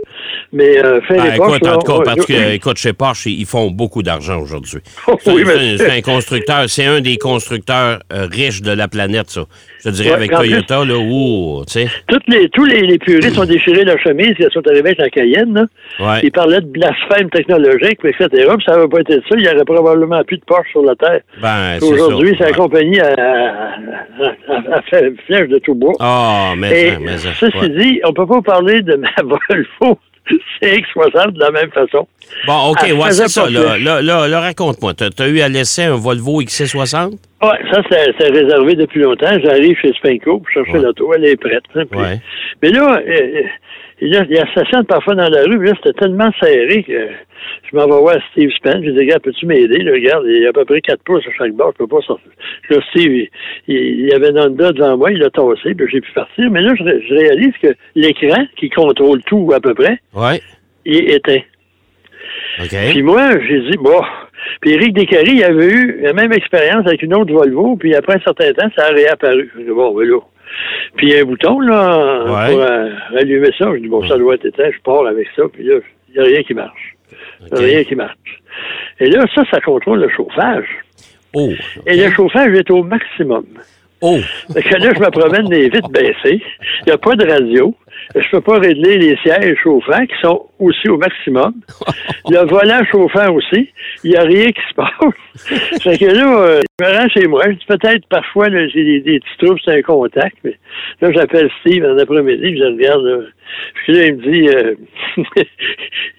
Mais 0.52 0.78
euh, 0.82 1.00
Porsche, 1.36 1.56
écoute, 1.56 1.66
en 1.68 1.78
tout 1.78 1.86
cas, 1.86 1.92
on- 1.98 2.02
parce 2.02 2.26
que, 2.26 2.54
écoute, 2.54 2.76
chez 2.78 2.92
Porsche, 2.92 3.26
ils 3.26 3.44
font 3.46 3.70
beaucoup 3.70 4.02
d'argent 4.02 4.40
aujourd'hui. 4.40 4.78
Oh, 5.08 5.16
C'est 5.20 5.32
oui, 5.32 5.42
c'est 5.76 5.90
un 5.90 6.00
constructeur, 6.00 6.64
c'est 6.68 6.84
un 6.86 7.00
des 7.00 7.16
constructeurs 7.18 7.98
euh, 8.12 8.26
riches 8.30 8.62
de 8.62 8.72
la 8.72 8.88
planète, 8.88 9.28
ça. 9.30 9.42
Je 9.86 9.90
dirais 9.92 10.08
Ouais, 10.10 10.14
avec 10.16 10.30
plus- 10.30 10.36
Toyota, 10.36 10.84
là, 10.84 10.94
ouh, 10.98 11.62
tu 11.66 11.72
sais. 11.72 11.88
Toutes 12.08 12.26
les, 12.28 12.48
tous 12.50 12.64
les, 12.64 12.82
les 12.82 12.98
puristes 12.98 13.38
ont 13.38 13.44
déchiré 13.44 13.84
leur 13.84 13.98
chemise 14.00 14.34
ils 14.38 14.48
sont 14.52 14.66
arrivés 14.66 14.88
avec 14.90 14.98
la 14.98 15.10
Cayenne. 15.10 15.54
Là. 15.54 15.64
Ouais. 16.00 16.20
Ils 16.24 16.32
parlaient 16.32 16.60
de 16.60 16.66
blasphème 16.66 17.30
technologique, 17.30 17.98
etc. 18.04 18.26
Puis 18.30 18.64
ça 18.66 18.72
n'avait 18.72 18.88
pas 18.88 19.00
été 19.00 19.14
ça. 19.14 19.36
Il 19.36 19.42
n'y 19.42 19.48
aurait 19.48 19.64
probablement 19.64 20.22
plus 20.24 20.36
de 20.38 20.44
Porsche 20.44 20.70
sur 20.72 20.82
la 20.82 20.94
Terre. 20.96 21.20
Ben, 21.40 21.78
c'est 21.78 21.86
Aujourd'hui, 21.86 22.34
c'est 22.38 22.44
la 22.44 22.52
compagnie 22.52 23.00
à, 23.00 23.12
à, 23.14 24.76
à- 24.76 24.82
flèche 25.26 25.48
de 25.48 25.58
tout 25.58 25.74
bois. 25.74 25.92
Ah, 26.00 26.54
mais, 26.56 26.82
Et 26.82 26.90
ça, 26.92 26.98
mais 27.00 27.18
ça, 27.18 27.28
ceci 27.38 27.56
ouais. 27.58 27.68
dit, 27.68 28.00
on 28.04 28.12
peut 28.12 28.26
pas 28.26 28.42
parler 28.42 28.82
de 28.82 28.94
ma 28.96 29.08
Volvo 29.22 29.98
CX-60 30.60 31.32
de 31.32 31.40
la 31.40 31.50
même 31.52 31.70
façon. 31.70 32.06
Bon, 32.46 32.70
OK, 32.70 32.82
ouais, 32.82 33.12
c'est 33.12 33.28
ça. 33.28 33.48
Là, 33.48 34.02
là, 34.02 34.40
raconte-moi. 34.40 34.94
T'as 34.94 35.08
as 35.18 35.28
eu 35.28 35.40
à 35.40 35.48
laisser 35.48 35.84
un 35.84 35.94
Volvo 35.96 36.42
XC60? 36.42 37.12
Ouais, 37.42 37.58
ça, 37.70 37.82
c'est 37.90 38.30
réservé 38.30 38.74
depuis 38.76 39.00
longtemps. 39.00 39.38
J'arrive 39.44 39.76
chez 39.78 39.92
Spenco 39.92 40.38
pour 40.38 40.48
chercher 40.50 40.72
Ouais. 40.72 40.82
l'auto. 40.84 41.12
Elle 41.14 41.26
est 41.26 41.36
prête. 41.36 41.62
hein, 41.74 41.84
puis- 41.90 42.00
Ouais. 42.00 42.16
Mais 42.62 42.70
là, 42.70 42.98
euh, 42.98 43.10
euh, 43.10 43.42
là, 44.00 44.24
il 44.30 44.36
stationne 44.52 44.86
parfois 44.86 45.14
dans 45.14 45.28
la 45.28 45.42
rue, 45.42 45.58
mais 45.58 45.68
là, 45.68 45.74
c'était 45.76 45.98
tellement 45.98 46.30
serré 46.40 46.82
que 46.82 46.92
je 47.70 47.76
m'en 47.76 47.84
vais 47.84 48.00
voir 48.00 48.16
Steve 48.32 48.50
Spence. 48.52 48.76
Je 48.82 48.88
lui 48.90 48.94
dis, 48.94 49.04
gars, 49.06 49.18
peux-tu 49.18 49.44
m'aider? 49.44 49.78
Là, 49.82 49.92
regarde, 49.92 50.24
il 50.26 50.42
y 50.42 50.46
a 50.46 50.48
à 50.48 50.52
peu 50.54 50.64
près 50.64 50.80
4 50.80 51.02
pouces 51.04 51.26
à 51.28 51.32
chaque 51.36 51.52
bord, 51.52 51.72
je 51.74 51.84
peux 51.84 51.86
pas 51.86 52.00
sortir. 52.06 52.30
Là, 52.70 52.78
Steve, 52.90 53.12
il, 53.12 53.28
il, 53.68 53.76
il 53.76 54.06
y 54.08 54.12
avait 54.14 54.30
une 54.30 54.38
Honda 54.40 54.72
devant 54.72 54.96
moi, 54.96 55.12
il 55.12 55.18
l'a 55.18 55.28
tassé, 55.28 55.74
puis 55.74 55.86
j'ai 55.92 56.00
pu 56.00 56.12
partir. 56.12 56.50
Mais 56.50 56.62
là, 56.62 56.74
je, 56.78 56.82
ré- 56.84 57.04
je 57.06 57.14
réalise 57.14 57.52
que 57.62 57.68
l'écran, 57.94 58.46
qui 58.56 58.70
contrôle 58.70 59.22
tout 59.24 59.50
à 59.54 59.60
peu 59.60 59.74
près, 59.74 59.98
Ouais. 60.14 60.40
il 60.86 60.96
est 60.96 61.16
éteint. 61.16 61.42
OK. 62.60 62.74
Puis 62.92 63.02
moi, 63.02 63.28
j'ai 63.46 63.60
dit, 63.60 63.76
bon. 63.78 64.00
Puis 64.60 64.72
Éric 64.72 64.94
Descaries, 64.94 65.36
il 65.36 65.44
avait 65.44 65.68
eu 65.70 66.00
la 66.02 66.12
même 66.12 66.32
expérience 66.32 66.86
avec 66.86 67.02
une 67.02 67.14
autre 67.14 67.32
Volvo, 67.32 67.76
puis 67.76 67.94
après 67.94 68.14
un 68.16 68.20
certain 68.20 68.52
temps, 68.52 68.68
ça 68.76 68.86
a 68.86 68.90
réapparu. 68.90 69.50
Je 69.56 69.62
dis, 69.62 69.70
bon, 69.70 69.94
ben 69.94 70.08
là. 70.08 70.18
Puis 70.96 71.08
il 71.08 71.14
y 71.14 71.18
a 71.18 71.22
un 71.22 71.24
bouton, 71.24 71.60
là, 71.60 72.24
Ouais. 72.24 72.52
pour 72.52 72.60
euh, 72.62 72.88
allumer 73.16 73.50
ça. 73.58 73.70
Je 73.74 73.80
dis, 73.80 73.88
bon, 73.88 74.06
ça 74.06 74.16
doit 74.16 74.34
être 74.34 74.44
éteint, 74.46 74.70
je 74.70 74.80
pars 74.82 75.06
avec 75.06 75.26
ça, 75.36 75.42
puis 75.52 75.64
là, 75.64 75.76
il 76.08 76.12
n'y 76.14 76.20
a 76.20 76.22
rien 76.30 76.42
qui 76.42 76.54
marche. 76.54 76.94
Il 77.40 77.58
n'y 77.58 77.64
a 77.64 77.66
rien 77.66 77.84
qui 77.84 77.94
marche. 77.94 78.16
Et 79.00 79.10
là, 79.10 79.24
ça, 79.34 79.42
ça 79.50 79.60
contrôle 79.60 80.00
le 80.00 80.08
chauffage. 80.08 80.66
Oh. 81.34 81.50
Et 81.86 81.96
le 81.96 82.10
chauffage 82.12 82.54
est 82.54 82.70
au 82.70 82.82
maximum. 82.82 83.44
Oh! 84.02 84.18
Fait 84.52 84.62
que 84.62 84.74
là, 84.76 84.92
je 84.94 85.00
me 85.00 85.10
promène 85.10 85.50
les 85.50 85.68
vitres 85.68 85.88
baissées. 85.88 86.42
Il 86.82 86.86
n'y 86.86 86.92
a 86.92 86.98
pas 86.98 87.14
de 87.14 87.26
radio. 87.26 87.74
Je 88.14 88.30
peux 88.30 88.40
pas 88.40 88.58
régler 88.58 88.98
les 88.98 89.16
sièges 89.16 89.56
chauffants 89.62 90.06
qui 90.06 90.14
sont 90.20 90.46
aussi 90.58 90.88
au 90.88 90.98
maximum. 90.98 91.54
Le 92.28 92.46
volant 92.46 92.84
chauffant 92.90 93.32
aussi. 93.32 93.70
Il 94.04 94.10
n'y 94.10 94.16
a 94.16 94.22
rien 94.22 94.46
qui 94.46 94.60
se 94.68 94.74
passe. 94.74 95.80
fait 95.82 95.98
que 95.98 96.04
là, 96.04 96.40
euh, 96.40 96.60
je 96.78 96.84
me 96.84 96.98
rends 96.98 97.08
chez 97.08 97.26
moi. 97.26 97.44
Je 97.46 97.52
dis 97.52 97.64
peut-être 97.66 98.06
parfois, 98.08 98.48
j'ai 98.50 98.84
des, 98.84 99.00
des 99.00 99.20
petits 99.20 99.38
troubles, 99.38 99.60
c'est 99.64 99.78
un 99.78 99.82
contact. 99.82 100.36
Mais 100.44 100.56
là, 101.00 101.12
j'appelle 101.12 101.50
Steve 101.60 101.84
en 101.84 101.98
après-midi, 101.98 102.58
je 102.58 102.64
regarde. 102.64 103.02
Là. 103.02 103.18
Puis 103.74 103.92
là, 103.94 104.06
il 104.06 104.16
me 104.16 104.22
dit, 104.22 104.48
euh, 104.48 104.74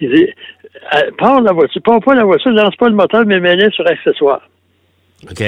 il 0.00 0.10
dit, 0.10 0.28
euh, 0.94 1.10
pars 1.16 1.40
la 1.40 1.52
voiture, 1.52 1.80
pars 1.82 2.00
pas 2.00 2.14
la 2.14 2.24
voiture, 2.24 2.50
lance 2.50 2.76
pas 2.76 2.88
le 2.88 2.96
moteur, 2.96 3.24
mais 3.24 3.40
mets-le 3.40 3.70
sur 3.70 3.86
accessoire. 3.86 4.42
OK. 5.30 5.42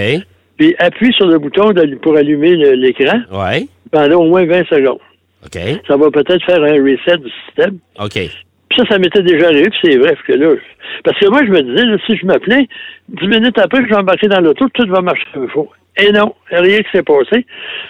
Puis 0.61 0.75
appuie 0.79 1.11
sur 1.15 1.27
le 1.27 1.39
bouton 1.39 1.71
de- 1.73 1.95
pour 2.03 2.15
allumer 2.19 2.55
l'écran 2.77 3.19
Ouais. 3.33 3.67
pendant 3.91 4.21
au 4.21 4.29
moins 4.29 4.45
20 4.45 4.67
secondes. 4.69 4.99
OK. 5.43 5.59
Ça 5.89 5.97
va 5.97 6.11
peut-être 6.11 6.45
faire 6.45 6.63
un 6.63 6.75
reset 6.85 7.17
du 7.17 7.31
système. 7.47 7.79
OK. 7.99 8.13
Puis 8.13 8.77
ça, 8.77 8.85
ça 8.91 8.99
m'était 8.99 9.23
déjà 9.23 9.47
arrivé, 9.47 9.71
puis 9.71 9.79
c'est 9.83 9.97
vrai, 9.97 10.13
parce 10.13 10.23
que 10.27 10.33
là, 10.35 10.55
parce 11.03 11.19
que 11.19 11.29
moi, 11.31 11.41
je 11.47 11.51
me 11.51 11.63
disais, 11.63 11.87
là, 11.87 11.97
si 12.07 12.15
je 12.15 12.27
m'appelais, 12.27 12.69
dix 13.09 13.27
minutes 13.27 13.59
après, 13.59 13.83
je 13.83 13.89
vais 13.89 13.97
embarquer 13.97 14.29
dans 14.29 14.41
l'auto, 14.43 14.69
tout 14.75 14.87
va 14.89 15.01
marcher 15.01 15.25
comme 15.33 15.45
il 15.45 15.51
faut. 15.51 15.71
Et 15.97 16.13
non, 16.13 16.35
rien 16.51 16.79
qui 16.83 16.91
s'est 16.93 17.03
passé. 17.03 17.47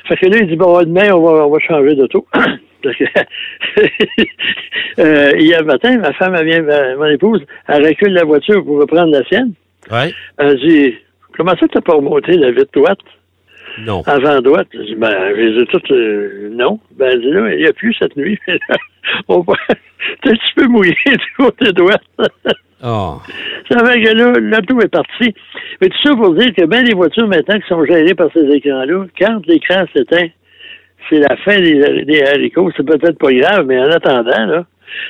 Fait 0.06 0.16
que 0.16 0.26
là, 0.26 0.38
il 0.40 0.46
dit, 0.46 0.56
bon, 0.56 0.80
demain, 0.82 1.10
on 1.12 1.20
va, 1.22 1.46
on 1.46 1.50
va 1.50 1.58
changer 1.58 1.96
d'auto. 1.96 2.24
Parce 2.82 2.96
que, 2.96 3.04
euh, 5.00 5.32
hier 5.38 5.64
matin, 5.64 5.98
ma 5.98 6.12
femme, 6.14 6.34
elle 6.34 6.46
vient, 6.46 6.62
ma- 6.62 6.94
mon 6.96 7.06
épouse, 7.06 7.42
elle 7.68 7.84
recule 7.86 8.12
la 8.14 8.24
voiture 8.24 8.64
pour 8.64 8.78
reprendre 8.80 9.12
la 9.12 9.24
sienne. 9.24 9.52
Ouais. 9.90 10.12
Elle 10.38 10.56
dit, 10.60 10.94
comment 11.40 11.56
ça, 11.58 11.66
t'as 11.72 11.80
pas 11.80 11.94
remonté 11.94 12.36
la 12.36 12.50
vitre 12.50 12.70
droite? 12.74 12.98
Non. 13.78 14.02
avant 14.06 14.40
droite. 14.42 14.68
Je 14.74 14.82
dis, 14.82 14.94
ben, 14.94 15.10
je 15.34 15.40
les 15.40 15.62
ai 15.62 15.66
toutes, 15.66 15.90
euh, 15.90 16.50
non. 16.52 16.78
Ben, 16.98 17.18
dit, 17.18 17.30
là, 17.30 17.54
il 17.54 17.62
n'y 17.62 17.66
a 17.66 17.72
plus 17.72 17.94
cette 17.98 18.14
nuit. 18.14 18.38
On 19.28 19.40
va, 19.40 19.54
t'es 20.22 20.30
un 20.30 20.34
petit 20.34 20.54
peu 20.54 20.66
mouillé 20.66 20.94
du 21.06 21.32
côté 21.38 21.72
droite. 21.72 22.02
Oh. 22.84 23.18
Ça 23.70 23.86
fait 23.86 24.02
que 24.02 24.10
là, 24.10 24.32
l'auto 24.38 24.80
est 24.80 24.88
parti. 24.88 25.34
Mais 25.80 25.88
tout 25.88 25.98
ça 26.02 26.14
pour 26.14 26.34
dire 26.34 26.52
que 26.54 26.66
bien 26.66 26.82
les 26.82 26.94
voitures 26.94 27.28
maintenant 27.28 27.58
qui 27.58 27.68
sont 27.68 27.84
gérées 27.86 28.14
par 28.14 28.28
ces 28.34 28.44
écrans-là, 28.44 29.06
quand 29.18 29.46
l'écran 29.46 29.84
s'éteint, 29.96 30.28
c'est 31.08 31.20
la 31.20 31.36
fin 31.38 31.58
des, 31.58 32.04
des 32.04 32.22
haricots. 32.22 32.70
C'est 32.76 32.86
peut-être 32.86 33.18
pas 33.18 33.32
grave, 33.32 33.66
mais 33.66 33.78
en 33.78 33.90
attendant, 33.90 34.46
là, 34.46 34.66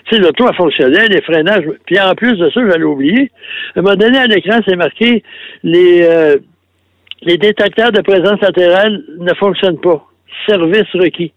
tu 0.07 0.17
sais, 0.17 0.21
l'auto 0.23 0.47
a 0.47 0.53
fonctionné, 0.53 1.07
les 1.09 1.21
freinages. 1.23 1.65
Puis 1.87 1.99
en 2.01 2.15
plus 2.15 2.37
de 2.37 2.51
ça, 2.51 2.61
j'allais 2.69 2.85
oublier, 2.85 3.31
à 3.75 3.79
un 3.79 3.83
moment 3.83 3.97
donné, 3.97 4.19
à 4.19 4.27
l'écran, 4.27 4.59
c'est 4.67 4.77
marqué 4.77 5.23
les, 5.63 6.03
euh, 6.03 6.37
les 7.23 7.37
détecteurs 7.39 7.93
de 7.93 8.01
présence 8.01 8.41
latérale 8.41 9.03
ne 9.19 9.35
fonctionnent 9.35 9.81
pas. 9.81 10.05
Service 10.47 10.89
requis. 10.95 11.33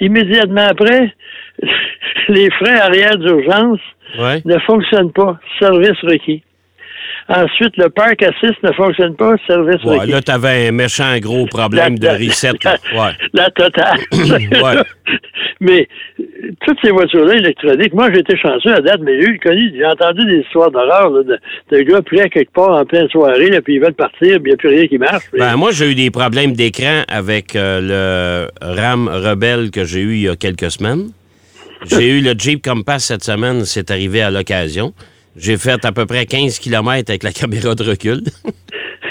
Immédiatement 0.00 0.66
après, 0.68 1.12
les 2.28 2.50
freins 2.50 2.76
arrière 2.76 3.16
d'urgence 3.18 3.80
Ouais. 4.18 4.40
ne 4.44 4.58
fonctionnent 4.60 5.12
pas. 5.12 5.40
Service 5.58 5.98
requis. 6.02 6.42
Ensuite, 7.28 7.76
le 7.78 7.88
parc 7.88 8.22
assist 8.22 8.62
ne 8.62 8.72
fonctionne 8.72 9.16
pas. 9.16 9.34
Service 9.46 9.82
Ouais, 9.84 10.06
là, 10.06 10.20
t'avais 10.20 10.68
un 10.68 10.72
méchant 10.72 11.16
gros 11.20 11.46
problème 11.46 11.98
de 11.98 12.06
reset. 12.08 12.50
Ouais. 12.94 13.12
La 13.32 13.50
totale. 13.50 13.98
Ouais. 14.12 14.82
Mais 15.60 15.88
toutes 16.66 16.76
ces 16.84 16.90
voitures-là 16.90 17.36
électroniques, 17.36 17.94
moi 17.94 18.12
j'ai 18.12 18.20
été 18.20 18.36
chanceux 18.36 18.74
à 18.74 18.80
date, 18.80 19.00
mais 19.02 19.20
j'ai 19.20 19.28
eu 19.30 19.38
connu, 19.38 19.72
j'ai 19.74 19.86
entendu 19.86 20.24
des 20.26 20.40
histoires 20.40 20.70
d'horreur 20.70 21.10
de, 21.24 21.38
de 21.70 21.80
gars 21.82 22.02
pris 22.02 22.20
à 22.20 22.28
quelque 22.28 22.52
part 22.52 22.70
en 22.70 22.84
pleine 22.84 23.08
soirée, 23.08 23.48
là, 23.48 23.62
puis 23.62 23.74
ils 23.76 23.80
veulent 23.80 23.94
partir, 23.94 24.40
puis 24.40 24.42
il 24.44 24.46
n'y 24.48 24.52
a 24.52 24.56
plus 24.56 24.68
rien 24.68 24.86
qui 24.86 24.98
marche. 24.98 25.24
puis- 25.30 25.40
Ben, 25.40 25.56
moi, 25.56 25.70
j'ai 25.72 25.90
eu 25.90 25.94
des 25.94 26.10
problèmes 26.10 26.52
d'écran 26.52 27.02
avec 27.08 27.56
euh, 27.56 28.48
le 28.60 28.74
RAM 28.74 29.08
Rebelle 29.08 29.70
que 29.70 29.84
j'ai 29.84 30.00
eu 30.00 30.14
il 30.14 30.20
y 30.22 30.28
a 30.28 30.36
quelques 30.36 30.70
semaines. 30.70 31.10
J'ai 31.86 32.18
eu 32.18 32.20
le 32.20 32.34
Jeep 32.36 32.62
Compass 32.62 33.04
cette 33.04 33.24
semaine, 33.24 33.64
c'est 33.64 33.90
arrivé 33.90 34.20
à 34.22 34.30
l'occasion. 34.30 34.92
J'ai 35.36 35.56
fait 35.56 35.84
à 35.84 35.92
peu 35.92 36.06
près 36.06 36.26
15 36.26 36.58
km 36.58 37.10
avec 37.10 37.22
la 37.22 37.32
caméra 37.40 37.74
de 37.74 37.84
recul. 37.84 38.22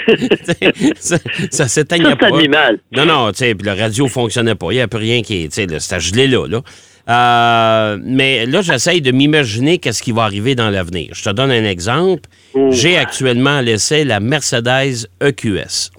ça 0.98 1.16
ça 1.50 1.68
s'éteignait 1.68 2.10
Ça, 2.10 2.16
pas. 2.16 2.26
animal. 2.28 2.78
Non, 2.92 3.06
non, 3.06 3.30
tu 3.32 3.38
sais, 3.38 3.54
puis 3.54 3.66
le 3.66 3.74
radio 3.78 4.06
fonctionnait 4.08 4.54
pas. 4.54 4.66
Il 4.70 4.76
n'y 4.76 4.80
a 4.80 4.88
plus 4.88 4.98
rien 4.98 5.22
qui 5.22 5.44
est. 5.44 5.48
Tu 5.48 5.54
sais, 5.54 5.66
là, 5.66 5.80
c'était 5.80 6.00
gelé 6.00 6.26
là. 6.26 6.46
là. 6.46 6.60
Euh, 7.06 7.98
mais 8.02 8.46
là, 8.46 8.62
j'essaye 8.62 9.02
de 9.02 9.10
m'imaginer 9.12 9.78
qu'est-ce 9.78 10.02
qui 10.02 10.12
va 10.12 10.22
arriver 10.22 10.54
dans 10.54 10.70
l'avenir. 10.70 11.10
Je 11.14 11.22
te 11.22 11.30
donne 11.30 11.50
un 11.50 11.64
exemple. 11.64 12.28
J'ai 12.70 12.96
actuellement 12.96 13.60
laissé 13.60 14.04
la 14.04 14.20
Mercedes 14.20 15.06
EQS. 15.20 15.90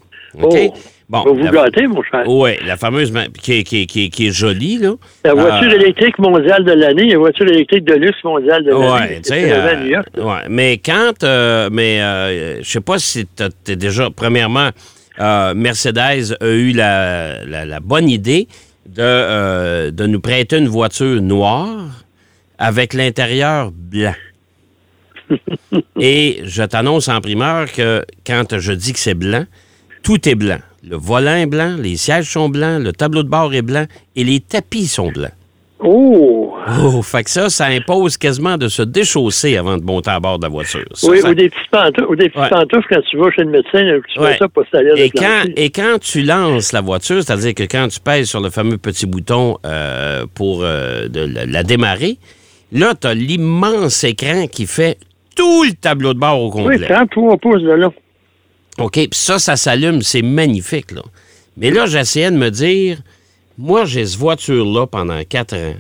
OK? 0.42 0.56
Oh. 0.56 0.74
Bon. 1.08 1.24
Va 1.24 1.32
vous 1.32 1.44
la- 1.44 1.52
gâter, 1.52 1.86
mon 1.88 2.02
cher. 2.02 2.24
oui, 2.28 2.52
la 2.66 2.78
fameuse 2.78 3.14
qui, 3.42 3.54
est- 3.60 3.64
qui 3.64 3.84
est- 3.84 3.86
qui 3.86 4.06
est- 4.06 4.10
qui 4.10 4.28
est 4.28 4.32
jolie, 4.32 4.80
là. 4.80 4.94
La 5.24 5.36
voiture 5.36 5.70
Euh, 5.72 5.76
électrique 5.76 6.18
mondiale 6.18 6.64
de 6.64 6.72
l'année, 6.72 7.10
la 7.12 7.20
voiture 7.20 7.48
électrique 7.48 7.84
de 7.86 7.94
luxe 7.94 8.24
mondiale 8.24 8.64
de 8.64 8.72
l'année. 8.72 9.22
Tu 9.24 9.32
à 9.34 9.36
euh, 9.36 10.02
ouais, 10.18 10.42
mais 10.50 10.78
quand. 10.84 11.24
euh, 11.24 11.70
mais 11.72 12.02
euh, 12.02 12.58
je 12.64 12.68
sais 12.70 12.82
pas 12.82 12.98
si 12.98 13.28
t'as- 13.28 13.50
t'es 13.64 13.76
déjà. 13.76 14.10
Premièrement, 14.10 14.70
euh, 15.20 15.54
Mercedes 15.54 16.36
a 16.42 16.48
eu 16.48 16.72
la, 16.72 17.46
la- 17.46 17.66
la 17.66 17.80
bonne 17.80 18.10
idée 18.10 18.48
de, 18.88 19.92
de 19.92 20.06
nous 20.08 20.20
prêter 20.22 20.58
une 20.58 20.68
voiture 20.68 21.22
noire 21.22 22.04
avec 22.58 22.94
l'intérieur 22.96 23.72
blanc. 23.72 24.16
Et 26.00 26.40
je 26.46 26.64
t'annonce 26.64 27.08
en 27.10 27.22
primeur 27.22 27.72
que 27.72 28.04
quand 28.26 28.58
je 28.60 28.72
dis 28.74 28.94
que 28.94 29.00
c'est 29.00 29.14
blanc, 29.16 29.46
tout 30.04 30.28
est 30.30 30.36
blanc. 30.36 30.60
Le 30.88 30.98
volant 30.98 31.36
est 31.36 31.46
blanc, 31.48 31.76
les 31.80 31.96
sièges 31.98 32.30
sont 32.32 32.50
blancs, 32.50 32.82
le 32.84 32.92
tableau 32.92 33.24
de 33.24 33.30
bord 33.30 33.54
est 33.54 33.62
blanc 33.64 33.86
et 34.16 34.24
les 34.24 34.40
tapis 34.40 34.86
sont 34.88 35.10
blancs. 35.12 35.32
Oh! 35.80 36.54
Oh, 36.82 37.02
fait 37.02 37.24
que 37.24 37.30
ça, 37.30 37.50
ça 37.50 37.66
impose 37.66 38.18
quasiment 38.18 38.58
de 38.58 38.68
se 38.70 38.82
déchausser 38.82 39.58
avant 39.58 39.78
de 39.78 39.84
monter 39.84 40.10
à 40.10 40.20
bord 40.20 40.40
de 40.40 40.44
la 40.46 40.50
voiture. 40.50 40.86
Ça, 40.94 41.08
oui, 41.10 41.20
ça- 41.20 41.30
ou 41.30 41.34
des 41.34 41.50
petites 41.50 41.70
pantoufles, 41.70 42.10
ou 42.12 42.16
des 42.16 42.30
petites 42.30 42.42
Ouais. 42.42 42.50
pantoufles 42.50 42.88
quand 42.90 43.02
tu 43.10 43.18
vas 43.18 43.32
chez 43.32 43.44
le 43.44 43.50
médecin, 43.52 44.00
tu 44.14 44.20
Ouais. 44.20 44.32
fais 44.34 44.38
ça 44.40 44.48
pour 44.48 44.64
Et 44.96 45.10
quand, 45.12 45.44
et 45.56 45.70
quand 45.70 45.98
tu 46.02 46.24
lances 46.24 46.72
la 46.72 46.82
voiture, 46.82 47.22
c'est-à-dire 47.24 47.54
que 47.54 47.64
quand 47.64 47.88
tu 47.90 48.00
pèses 48.00 48.30
sur 48.30 48.40
le 48.40 48.50
fameux 48.50 48.78
petit 48.78 49.06
bouton 49.06 49.58
euh, 49.66 50.26
pour 50.34 50.62
euh, 50.64 51.08
de 51.08 51.22
la, 51.22 51.46
la 51.46 51.64
démarrer, 51.64 52.18
là, 52.72 52.94
tu 53.00 53.08
as 53.08 53.14
l'immense 53.14 54.04
écran 54.04 54.48
qui 54.48 54.66
fait 54.66 54.98
tout 55.36 55.64
le 55.66 55.74
tableau 55.74 56.14
de 56.14 56.20
bord 56.20 56.42
au 56.42 56.46
Oui, 56.56 56.64
complet. 56.78 56.88
33 56.88 57.38
pouces 57.38 57.62
de 57.62 57.72
long. 57.72 57.94
OK, 58.80 58.94
puis 58.94 59.10
ça, 59.14 59.40
ça 59.40 59.56
s'allume, 59.56 60.02
c'est 60.02 60.22
magnifique, 60.22 60.92
là. 60.92 61.02
Mais 61.58 61.72
là, 61.72 61.86
j'essayais 61.86 62.32
de 62.32 62.36
me 62.36 62.52
dire, 62.52 62.98
moi, 63.58 63.86
j'ai 63.86 64.06
cette 64.06 64.20
voiture-là 64.20 64.88
pendant 64.88 65.24
quatre 65.24 65.56
ans. 65.56 65.76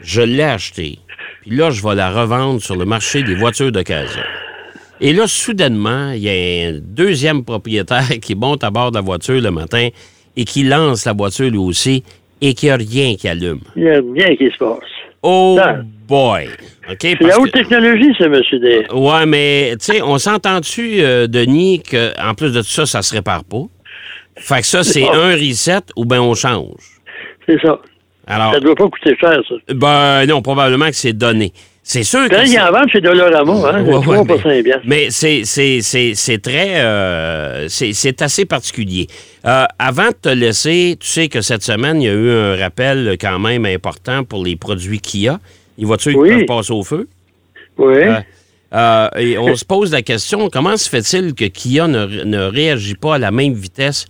Je 0.00 0.22
l'ai 0.22 0.42
achetée. 0.42 0.98
Puis 1.42 1.50
là, 1.50 1.70
je 1.70 1.82
vais 1.86 1.94
la 1.94 2.10
revendre 2.10 2.62
sur 2.62 2.76
le 2.76 2.86
marché 2.86 3.22
des 3.22 3.34
voitures 3.34 3.70
d'occasion. 3.70 4.22
Et 5.00 5.12
là, 5.12 5.26
soudainement, 5.26 6.12
il 6.12 6.22
y 6.22 6.28
a 6.30 6.68
un 6.68 6.78
deuxième 6.80 7.44
propriétaire 7.44 8.08
qui 8.22 8.34
monte 8.34 8.64
à 8.64 8.70
bord 8.70 8.90
de 8.90 8.96
la 8.96 9.02
voiture 9.02 9.40
le 9.40 9.50
matin 9.50 9.88
et 10.36 10.44
qui 10.44 10.64
lance 10.64 11.04
la 11.04 11.12
voiture 11.12 11.50
lui 11.50 11.58
aussi 11.58 12.02
et 12.40 12.54
qu'il 12.54 12.68
n'y 12.68 12.72
a 12.72 12.76
rien 12.76 13.16
qui 13.16 13.28
allume. 13.28 13.60
Il 13.76 13.82
y 13.82 13.90
a 13.90 14.00
rien 14.00 14.36
qui 14.36 14.50
se 14.50 14.56
passe. 14.58 14.78
Oh. 15.22 15.58
Boy! 16.06 16.48
C'est 17.00 17.20
la 17.20 17.38
haute 17.40 17.50
que- 17.50 17.58
technologie, 17.58 18.12
ça, 18.18 18.28
monsieur 18.28 18.58
Day. 18.58 18.86
Ouais, 18.92 19.26
mais 19.26 19.72
tu 19.80 19.86
sais, 19.92 20.02
on 20.02 20.18
s'entend-tu, 20.18 21.00
euh, 21.00 21.26
Denis, 21.26 21.82
qu'en 21.82 22.34
plus 22.34 22.52
de 22.52 22.60
tout 22.60 22.68
ça, 22.68 22.86
ça 22.86 23.02
se 23.02 23.14
répare 23.14 23.44
pas? 23.44 23.62
Fait 24.36 24.60
que 24.60 24.66
ça, 24.66 24.82
c'est 24.84 25.08
un 25.08 25.32
reset 25.32 25.80
ou 25.96 26.04
bien 26.04 26.20
on 26.20 26.34
change? 26.34 27.00
C'est 27.48 27.60
ça. 27.60 27.78
Alors, 28.26 28.54
Ça 28.54 28.60
doit 28.60 28.74
pas 28.74 28.88
coûter 28.88 29.14
cher, 29.20 29.38
ça. 29.48 29.54
ben 29.74 30.26
non, 30.26 30.40
probablement 30.42 30.86
que 30.86 30.94
c'est 30.96 31.12
donné. 31.12 31.52
C'est 31.86 32.02
sûr 32.04 32.24
que. 32.26 32.34
Quand 32.34 32.40
il 32.40 32.48
c'est- 32.48 32.60
en 32.60 32.72
vend 32.72 32.88
chez 32.90 33.02
Dollarama, 33.02 33.52
hein, 33.52 33.84
Ouais, 33.84 33.84
c'est 33.84 33.94
ouais, 33.94 34.02
3 34.02 34.16
pour 34.24 34.36
mais- 34.38 34.42
5 34.42 34.64
piastres. 34.64 34.82
Mais 34.86 35.06
c'est, 35.10 36.38
très. 36.42 36.80
euh, 36.80 37.68
c'est, 37.68 37.92
c'est 37.92 38.22
assez 38.22 38.46
particulier. 38.46 39.06
Euh, 39.44 39.64
avant 39.78 40.08
de 40.08 40.14
te 40.22 40.28
laisser, 40.30 40.96
tu 40.98 41.06
sais 41.06 41.28
que 41.28 41.42
cette 41.42 41.62
semaine, 41.62 42.00
il 42.00 42.06
y 42.06 42.08
a 42.08 42.14
eu 42.14 42.30
un 42.30 42.56
rappel 42.56 43.16
quand 43.20 43.38
même 43.38 43.66
important 43.66 44.24
pour 44.24 44.42
les 44.42 44.56
produits 44.56 45.00
Kia. 45.00 45.38
Les 45.78 45.84
voitures 45.84 46.16
Oui. 46.16 46.28
qui 46.30 46.36
peuvent 46.38 46.46
passer 46.46 46.72
au 46.72 46.82
feu. 46.82 47.08
Oui. 47.78 47.94
Euh, 47.94 48.20
euh, 48.72 49.08
et 49.16 49.38
on 49.38 49.54
se 49.56 49.64
pose 49.64 49.92
la 49.92 50.02
question, 50.02 50.48
comment 50.50 50.76
se 50.76 50.88
fait-il 50.88 51.34
que 51.34 51.44
Kia 51.44 51.86
ne, 51.88 52.06
ne 52.24 52.38
réagit 52.38 52.94
pas 52.94 53.16
à 53.16 53.18
la 53.18 53.30
même 53.30 53.54
vitesse 53.54 54.06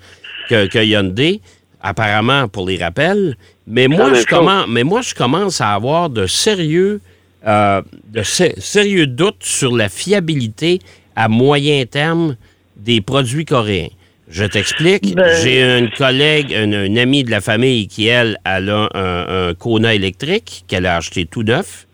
que, 0.49 0.67
que 0.67 0.79
Hyundai, 0.79 1.41
apparemment 1.83 2.49
pour 2.49 2.67
les 2.67 2.77
rappels, 2.83 3.37
mais 3.67 3.89
moi, 3.89 4.13
je 4.15 4.25
commence, 4.27 4.67
mais 4.69 4.85
moi, 4.85 5.01
je 5.03 5.15
commence 5.15 5.61
à 5.61 5.73
avoir 5.75 6.11
de 6.11 6.27
sérieux, 6.27 7.01
euh, 7.47 7.81
de 8.09 8.23
sé- 8.23 8.55
sérieux 8.59 9.07
doutes 9.07 9.43
sur 9.43 9.75
la 9.77 9.89
fiabilité 9.89 10.81
à 11.17 11.29
moyen 11.29 11.85
terme 11.87 12.37
des 12.77 13.01
produits 13.01 13.45
coréens. 13.47 13.89
Je 14.35 14.45
t'explique. 14.45 15.15
Ben- 15.15 15.41
J'ai 15.43 15.63
une 15.79 15.91
collègue, 15.91 16.51
une, 16.51 16.75
une 16.75 16.99
amie 16.99 17.23
de 17.23 17.31
la 17.31 17.41
famille 17.41 17.87
qui, 17.87 18.09
elle, 18.09 18.37
elle 18.45 18.69
a 18.69 18.89
un, 18.95 19.49
un 19.51 19.55
Kona 19.55 19.95
électrique 19.95 20.65
qu'elle 20.67 20.87
a 20.87 20.97
acheté 20.97 21.25
tout 21.25 21.45
neuf 21.45 21.87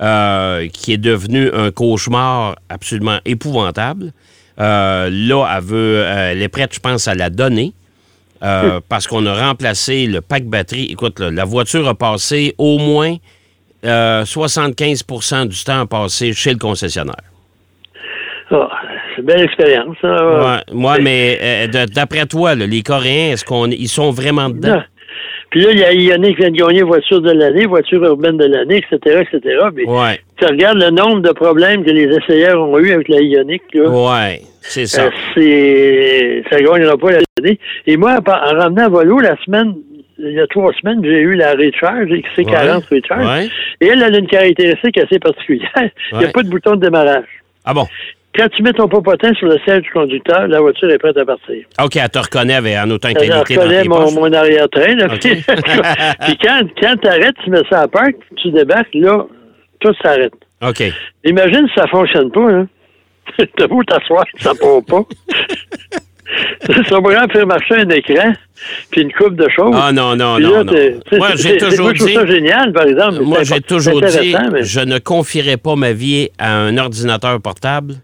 euh, 0.00 0.68
qui 0.68 0.92
est 0.92 0.98
devenu 0.98 1.50
un 1.52 1.70
cauchemar 1.70 2.56
absolument 2.68 3.18
épouvantable. 3.24 4.12
Euh, 4.60 5.08
là, 5.10 5.46
elle, 5.56 5.64
veut, 5.64 6.02
euh, 6.04 6.32
elle 6.32 6.42
est 6.42 6.48
prête, 6.48 6.74
je 6.74 6.80
pense, 6.80 7.08
à 7.08 7.14
la 7.14 7.30
donner. 7.30 7.72
euh, 8.42 8.80
parce 8.88 9.06
qu'on 9.06 9.24
a 9.26 9.34
remplacé 9.48 10.06
le 10.06 10.20
pack 10.20 10.44
batterie. 10.44 10.88
Écoute, 10.90 11.18
là, 11.20 11.30
la 11.30 11.44
voiture 11.44 11.88
a 11.88 11.94
passé 11.94 12.54
au 12.58 12.78
moins 12.78 13.16
euh, 13.84 14.24
75% 14.24 15.46
du 15.48 15.64
temps 15.64 15.86
passé 15.86 16.32
chez 16.34 16.52
le 16.52 16.58
concessionnaire. 16.58 17.16
Ah, 18.50 18.68
c'est 19.14 19.20
une 19.20 19.26
belle 19.26 19.42
expérience. 19.42 19.96
hein. 20.02 20.16
Ouais, 20.68 20.74
moi, 20.74 20.96
mais 21.00 21.38
euh, 21.42 21.66
d'après 21.94 22.26
toi, 22.26 22.54
là, 22.54 22.66
les 22.66 22.82
Coréens, 22.82 23.32
est-ce 23.32 23.44
qu'on 23.44 23.66
ils 23.66 23.88
sont 23.88 24.10
vraiment 24.10 24.48
dedans? 24.48 24.76
Non. 24.76 24.82
Puis 25.50 25.62
là, 25.62 25.70
il 25.72 25.78
y 25.78 25.84
a 25.84 25.92
Yannick 25.92 26.36
qui 26.36 26.42
vient 26.42 26.50
de 26.50 26.56
gagner 26.56 26.82
voiture 26.82 27.22
de 27.22 27.30
l'année, 27.30 27.64
voiture 27.66 28.04
urbaine 28.04 28.36
de 28.36 28.44
l'année, 28.44 28.82
etc., 28.90 29.22
etc. 29.32 29.56
Mais 29.74 29.84
Ouais, 29.86 30.20
tu 30.36 30.44
regardes 30.46 30.78
le 30.78 30.90
nombre 30.90 31.20
de 31.20 31.30
problèmes 31.32 31.82
que 31.84 31.90
les 31.90 32.04
essayeurs 32.14 32.60
ont 32.60 32.78
eu 32.78 32.92
avec 32.92 33.08
la 33.08 33.20
Ioniq, 33.20 33.62
ouais, 33.74 34.42
c'est 34.60 34.84
ça. 34.86 35.04
Euh, 35.06 35.10
c'est, 35.34 36.42
ça 36.50 36.60
gagnera 36.60 36.96
pas 36.98 37.12
l'année. 37.12 37.58
Et 37.86 37.96
moi, 37.96 38.18
en, 38.26 38.30
en 38.30 38.58
ramenant 38.60 38.84
à 38.84 38.88
Volo, 38.90 39.20
la 39.20 39.36
semaine, 39.44 39.74
il 40.18 40.32
y 40.32 40.40
a 40.40 40.46
trois 40.48 40.72
semaines, 40.74 41.00
j'ai 41.02 41.20
eu 41.20 41.34
la 41.34 41.52
Recharge, 41.52 42.08
XC40 42.10 42.84
Recharge. 42.90 43.26
Ouais. 43.26 43.48
Et 43.80 43.86
elle, 43.86 44.02
elle 44.02 44.14
a 44.14 44.18
une 44.18 44.26
caractéristique 44.26 44.98
assez 44.98 45.18
particulière. 45.18 45.70
Il 46.12 46.18
n'y 46.18 46.24
a 46.26 46.28
pas 46.28 46.42
de 46.42 46.48
bouton 46.50 46.72
de 46.76 46.80
démarrage. 46.84 47.24
Ah 47.64 47.72
bon? 47.72 47.86
Quand 48.36 48.48
tu 48.50 48.62
mets 48.62 48.72
ton 48.72 48.88
popotin 48.88 49.32
sur 49.34 49.48
le 49.48 49.58
siège 49.64 49.82
du 49.82 49.90
conducteur, 49.90 50.46
la 50.46 50.60
voiture 50.60 50.90
est 50.90 50.98
prête 50.98 51.16
à 51.16 51.24
partir. 51.24 51.64
OK, 51.82 51.96
elle 51.96 52.08
te 52.08 52.18
reconnaît 52.18 52.54
avec, 52.54 52.76
en 52.76 52.90
autant 52.90 53.12
que 53.12 53.22
Elle 53.22 53.30
dans 53.30 53.40
reconnaît 53.40 53.84
mon, 53.84 54.12
mon 54.12 54.32
arrière-train. 54.32 54.96
Puis 55.18 56.38
quand, 56.40 56.60
quand 56.80 56.94
tu 57.00 57.08
arrêtes, 57.08 57.34
tu 57.42 57.50
mets 57.50 57.62
ça 57.70 57.80
à 57.82 57.88
parc, 57.88 58.14
tu 58.36 58.50
débarques, 58.50 58.94
là, 58.94 59.24
tout 59.80 59.92
s'arrête. 60.02 60.34
OK. 60.62 60.82
Imagine 61.24 61.66
si 61.68 61.74
ça 61.74 61.86
fonctionne 61.88 62.30
pas, 62.30 62.50
hein. 62.50 62.68
T'as 63.56 63.66
beau 63.66 63.82
t'asseoir, 63.84 64.24
ça 64.38 64.52
part 64.54 64.82
pas. 64.86 65.02
ça 66.88 66.96
pourrait 67.00 67.16
faire 67.32 67.46
marcher 67.46 67.74
un 67.76 67.88
écran, 67.90 68.32
puis 68.90 69.02
une 69.02 69.12
coupe 69.12 69.34
de 69.36 69.48
choses. 69.54 69.74
Ah 69.74 69.92
non, 69.92 70.16
non, 70.16 70.38
non, 70.38 70.64
Moi, 71.12 71.30
j'ai 71.36 71.56
toujours 71.58 71.86
moi, 71.86 71.94
je 71.94 71.98
trouve 71.98 72.08
dit... 72.08 72.14
ça 72.14 72.26
génial, 72.26 72.72
par 72.72 72.86
exemple. 72.86 73.20
Moi, 73.20 73.42
j'ai 73.42 73.60
toujours 73.60 74.00
dit, 74.00 74.34
mais- 74.52 74.62
je 74.62 74.80
ne 74.80 74.98
confierai 74.98 75.56
pas 75.56 75.76
ma 75.76 75.92
vie 75.92 76.28
à 76.38 76.56
un 76.56 76.76
ordinateur 76.78 77.40
portable, 77.40 77.94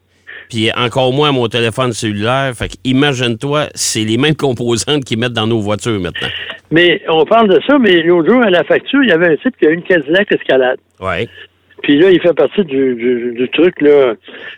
puis 0.49 0.71
encore 0.77 1.13
moins 1.13 1.33
mon 1.33 1.49
téléphone 1.49 1.93
cellulaire. 1.93 2.53
Fait 2.55 2.69
que 2.69 2.75
imagine-toi, 2.85 3.67
c'est 3.75 4.05
les 4.05 4.17
mêmes 4.17 4.35
composantes 4.47 5.05
qu'ils 5.05 5.19
mettent 5.19 5.33
dans 5.33 5.47
nos 5.47 5.61
voitures 5.61 6.01
maintenant. 6.01 6.29
Mais 6.71 7.03
on 7.09 7.25
parle 7.25 7.49
de 7.49 7.61
ça, 7.69 7.79
mais 7.79 8.03
l'autre 8.03 8.31
jour, 8.33 8.43
à 8.43 8.51
la 8.51 8.65
facture, 8.65 9.03
il 9.03 9.09
y 9.09 9.13
avait 9.13 9.29
un 9.33 9.37
type 9.37 9.57
qui 9.59 9.67
a 9.67 9.71
une 9.71 9.83
Cadillac 9.83 10.31
Escalade. 10.33 10.79
Ouais. 11.01 11.29
Puis 11.83 11.99
là, 11.99 12.11
il 12.11 12.19
fait 12.21 12.33
partie 12.33 12.65
du, 12.65 12.95
du, 12.95 13.35
du 13.37 13.49
truc 13.51 13.81
là, 13.83 14.15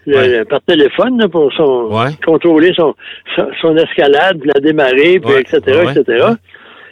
le- 0.07 0.17
Ouais. 0.17 0.29
le- 0.39 0.45
par 0.45 0.61
téléphone 0.63 1.19
là, 1.19 1.29
pour 1.29 1.53
son, 1.55 1.89
Ouais. 1.91 2.11
contrôler 2.25 2.73
son, 2.77 2.95
son, 3.35 3.49
son 3.61 3.77
escalade, 3.77 4.39
puis 4.41 4.51
la 4.55 4.61
démarrer, 4.61 5.19
puis 5.19 5.33
Ouais. 5.35 5.41
etc., 5.41 5.61
etc. 5.91 6.25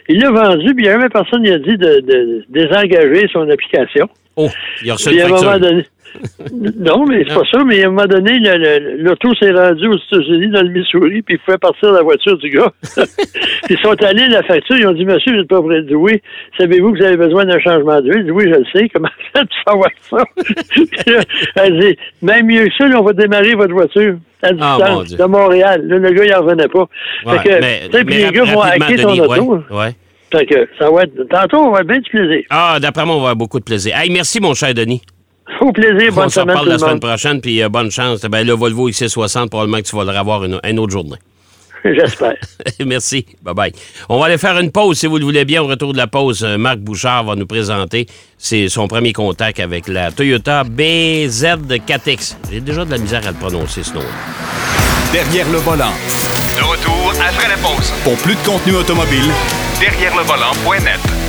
Il 0.09 0.19
l'a 0.19 0.31
vendu, 0.31 0.75
puis 0.75 0.85
il 0.85 0.87
y 0.87 0.89
a 0.89 0.97
même 0.97 1.09
personne 1.09 1.41
qui 1.43 1.51
a 1.51 1.57
dit 1.57 1.77
de, 1.77 2.01
de 2.01 2.45
désengager 2.49 3.27
son 3.31 3.49
application. 3.49 4.07
Oh, 4.35 4.49
il 4.83 4.91
a 4.91 4.95
reçu 4.95 5.07
Puis 5.09 5.15
une 5.17 5.21
à 5.23 5.25
un 5.25 5.29
moment 5.29 5.57
donné. 5.57 5.85
Non, 6.77 7.05
mais 7.05 7.23
c'est 7.27 7.33
pas 7.33 7.41
ça, 7.51 7.63
mais 7.65 7.83
à 7.83 7.87
un 7.87 7.91
moment 7.91 8.07
donné, 8.07 8.39
l'auto 8.99 9.33
s'est 9.35 9.51
rendu 9.51 9.87
aux 9.87 9.95
États-Unis, 9.97 10.49
dans 10.49 10.61
le 10.61 10.69
Missouri, 10.69 11.21
puis 11.21 11.35
il 11.35 11.39
pouvait 11.39 11.57
partir 11.57 11.91
la 11.91 12.01
voiture 12.03 12.37
du 12.37 12.49
gars. 12.49 12.71
puis 13.63 13.75
ils 13.75 13.77
sont 13.79 14.01
allés 14.03 14.23
à 14.23 14.27
la 14.29 14.43
facture, 14.43 14.77
ils 14.77 14.87
ont 14.87 14.93
dit, 14.93 15.05
monsieur, 15.05 15.31
vous 15.33 15.37
n'êtes 15.39 15.47
pas 15.47 15.61
prêt. 15.61 15.81
Dit, 15.83 15.95
oui, 15.95 16.21
savez-vous 16.57 16.93
que 16.93 16.97
vous 16.99 17.03
avez 17.05 17.17
besoin 17.17 17.45
d'un 17.45 17.59
changement 17.59 18.01
d'huile? 18.01 18.19
Il 18.19 18.25
dit, 18.25 18.31
oui, 18.31 18.45
je 18.45 18.55
le 18.59 18.65
sais, 18.73 18.89
comment 18.89 19.09
faites-vous 19.33 19.71
savoir 19.71 19.89
ça? 20.09 20.17
Elle 21.55 21.79
dit, 21.79 21.97
même 22.21 22.45
mieux 22.47 22.65
que 22.65 22.73
ça, 22.77 22.87
là, 22.87 22.99
on 22.99 23.03
va 23.03 23.13
démarrer 23.13 23.53
votre 23.55 23.73
voiture 23.73 24.15
à 24.43 24.47
Ah, 24.47 24.51
distance 24.51 24.89
mon 24.95 25.03
Dieu. 25.03 25.17
de 25.17 25.23
Montréal. 25.25 25.81
Là, 25.87 25.97
le 25.97 26.11
gars, 26.11 26.23
il 26.25 26.35
en 26.35 26.41
revenait 26.41 26.67
pas. 26.67 26.87
Ouais, 27.25 27.39
fait 27.39 27.49
que, 27.49 27.59
mais- 27.61 27.89
tu 27.91 28.05
mais 28.05 28.17
les 28.17 28.31
gars 28.31 28.43
vont 28.43 28.61
hacker 28.61 29.01
ton 29.01 29.19
auto. 29.19 29.55
ouais, 29.71 29.77
ouais. 29.77 29.91
Fait 30.31 30.45
que 30.45 30.67
ça 30.79 30.89
va 30.89 31.03
être, 31.03 31.23
tantôt, 31.29 31.57
on 31.57 31.71
va 31.71 31.79
avoir 31.79 31.83
bien 31.85 31.99
du 31.99 32.09
plaisir. 32.09 32.43
Ah, 32.49 32.77
d'après 32.81 33.05
moi, 33.05 33.15
on 33.15 33.19
va 33.19 33.23
avoir 33.29 33.35
beaucoup 33.35 33.59
de 33.59 33.63
plaisir. 33.63 33.95
Hey, 33.97 34.09
merci, 34.11 34.39
mon 34.41 34.53
cher 34.53 34.73
Denis. 34.73 35.01
Au 35.65 35.71
plaisir, 35.71 36.11
on 36.11 36.15
bonne 36.15 36.29
se 36.29 36.35
semaine 36.35 36.49
reparle 36.49 36.69
la 36.69 36.77
semaine 36.77 36.99
prochaine, 36.99 37.41
puis 37.41 37.63
euh, 37.63 37.69
bonne 37.69 37.89
chance. 37.89 38.21
Ben, 38.21 38.45
le 38.45 38.53
Volvo 38.53 38.87
XC60, 38.87 39.49
probablement 39.49 39.77
que 39.77 39.87
tu 39.87 39.95
vas 39.95 40.03
le 40.03 40.15
revoir 40.15 40.43
une, 40.43 40.59
une 40.63 40.77
autre 40.77 40.91
journée. 40.91 41.17
J'espère. 41.85 42.35
Merci. 42.85 43.25
Bye-bye. 43.43 43.73
On 44.09 44.19
va 44.19 44.25
aller 44.25 44.37
faire 44.37 44.59
une 44.59 44.71
pause, 44.71 44.99
si 44.99 45.07
vous 45.07 45.17
le 45.17 45.25
voulez 45.25 45.43
bien. 45.43 45.63
Au 45.63 45.67
retour 45.67 45.93
de 45.93 45.97
la 45.97 46.05
pause, 46.05 46.43
euh, 46.43 46.57
Marc 46.57 46.77
Bouchard 46.77 47.23
va 47.23 47.35
nous 47.35 47.47
présenter 47.47 48.05
c'est 48.37 48.69
son 48.69 48.87
premier 48.87 49.11
contact 49.11 49.59
avec 49.59 49.87
la 49.87 50.11
Toyota 50.11 50.63
BZ4X. 50.63 52.35
J'ai 52.51 52.61
déjà 52.61 52.85
de 52.85 52.91
la 52.91 52.99
misère 52.99 53.25
à 53.27 53.31
le 53.31 53.37
prononcer, 53.37 53.81
ce 53.81 53.93
nom 53.95 54.01
Derrière 55.11 55.49
le 55.49 55.57
volant. 55.57 55.93
De 56.55 56.63
retour 56.63 57.11
après 57.27 57.49
la 57.49 57.57
pause. 57.57 57.91
Pour 58.03 58.17
plus 58.17 58.35
de 58.35 58.45
contenu 58.45 58.75
automobile, 58.75 59.31
Derrière 59.79 60.15
le 60.15 60.23
volant.net. 60.23 61.24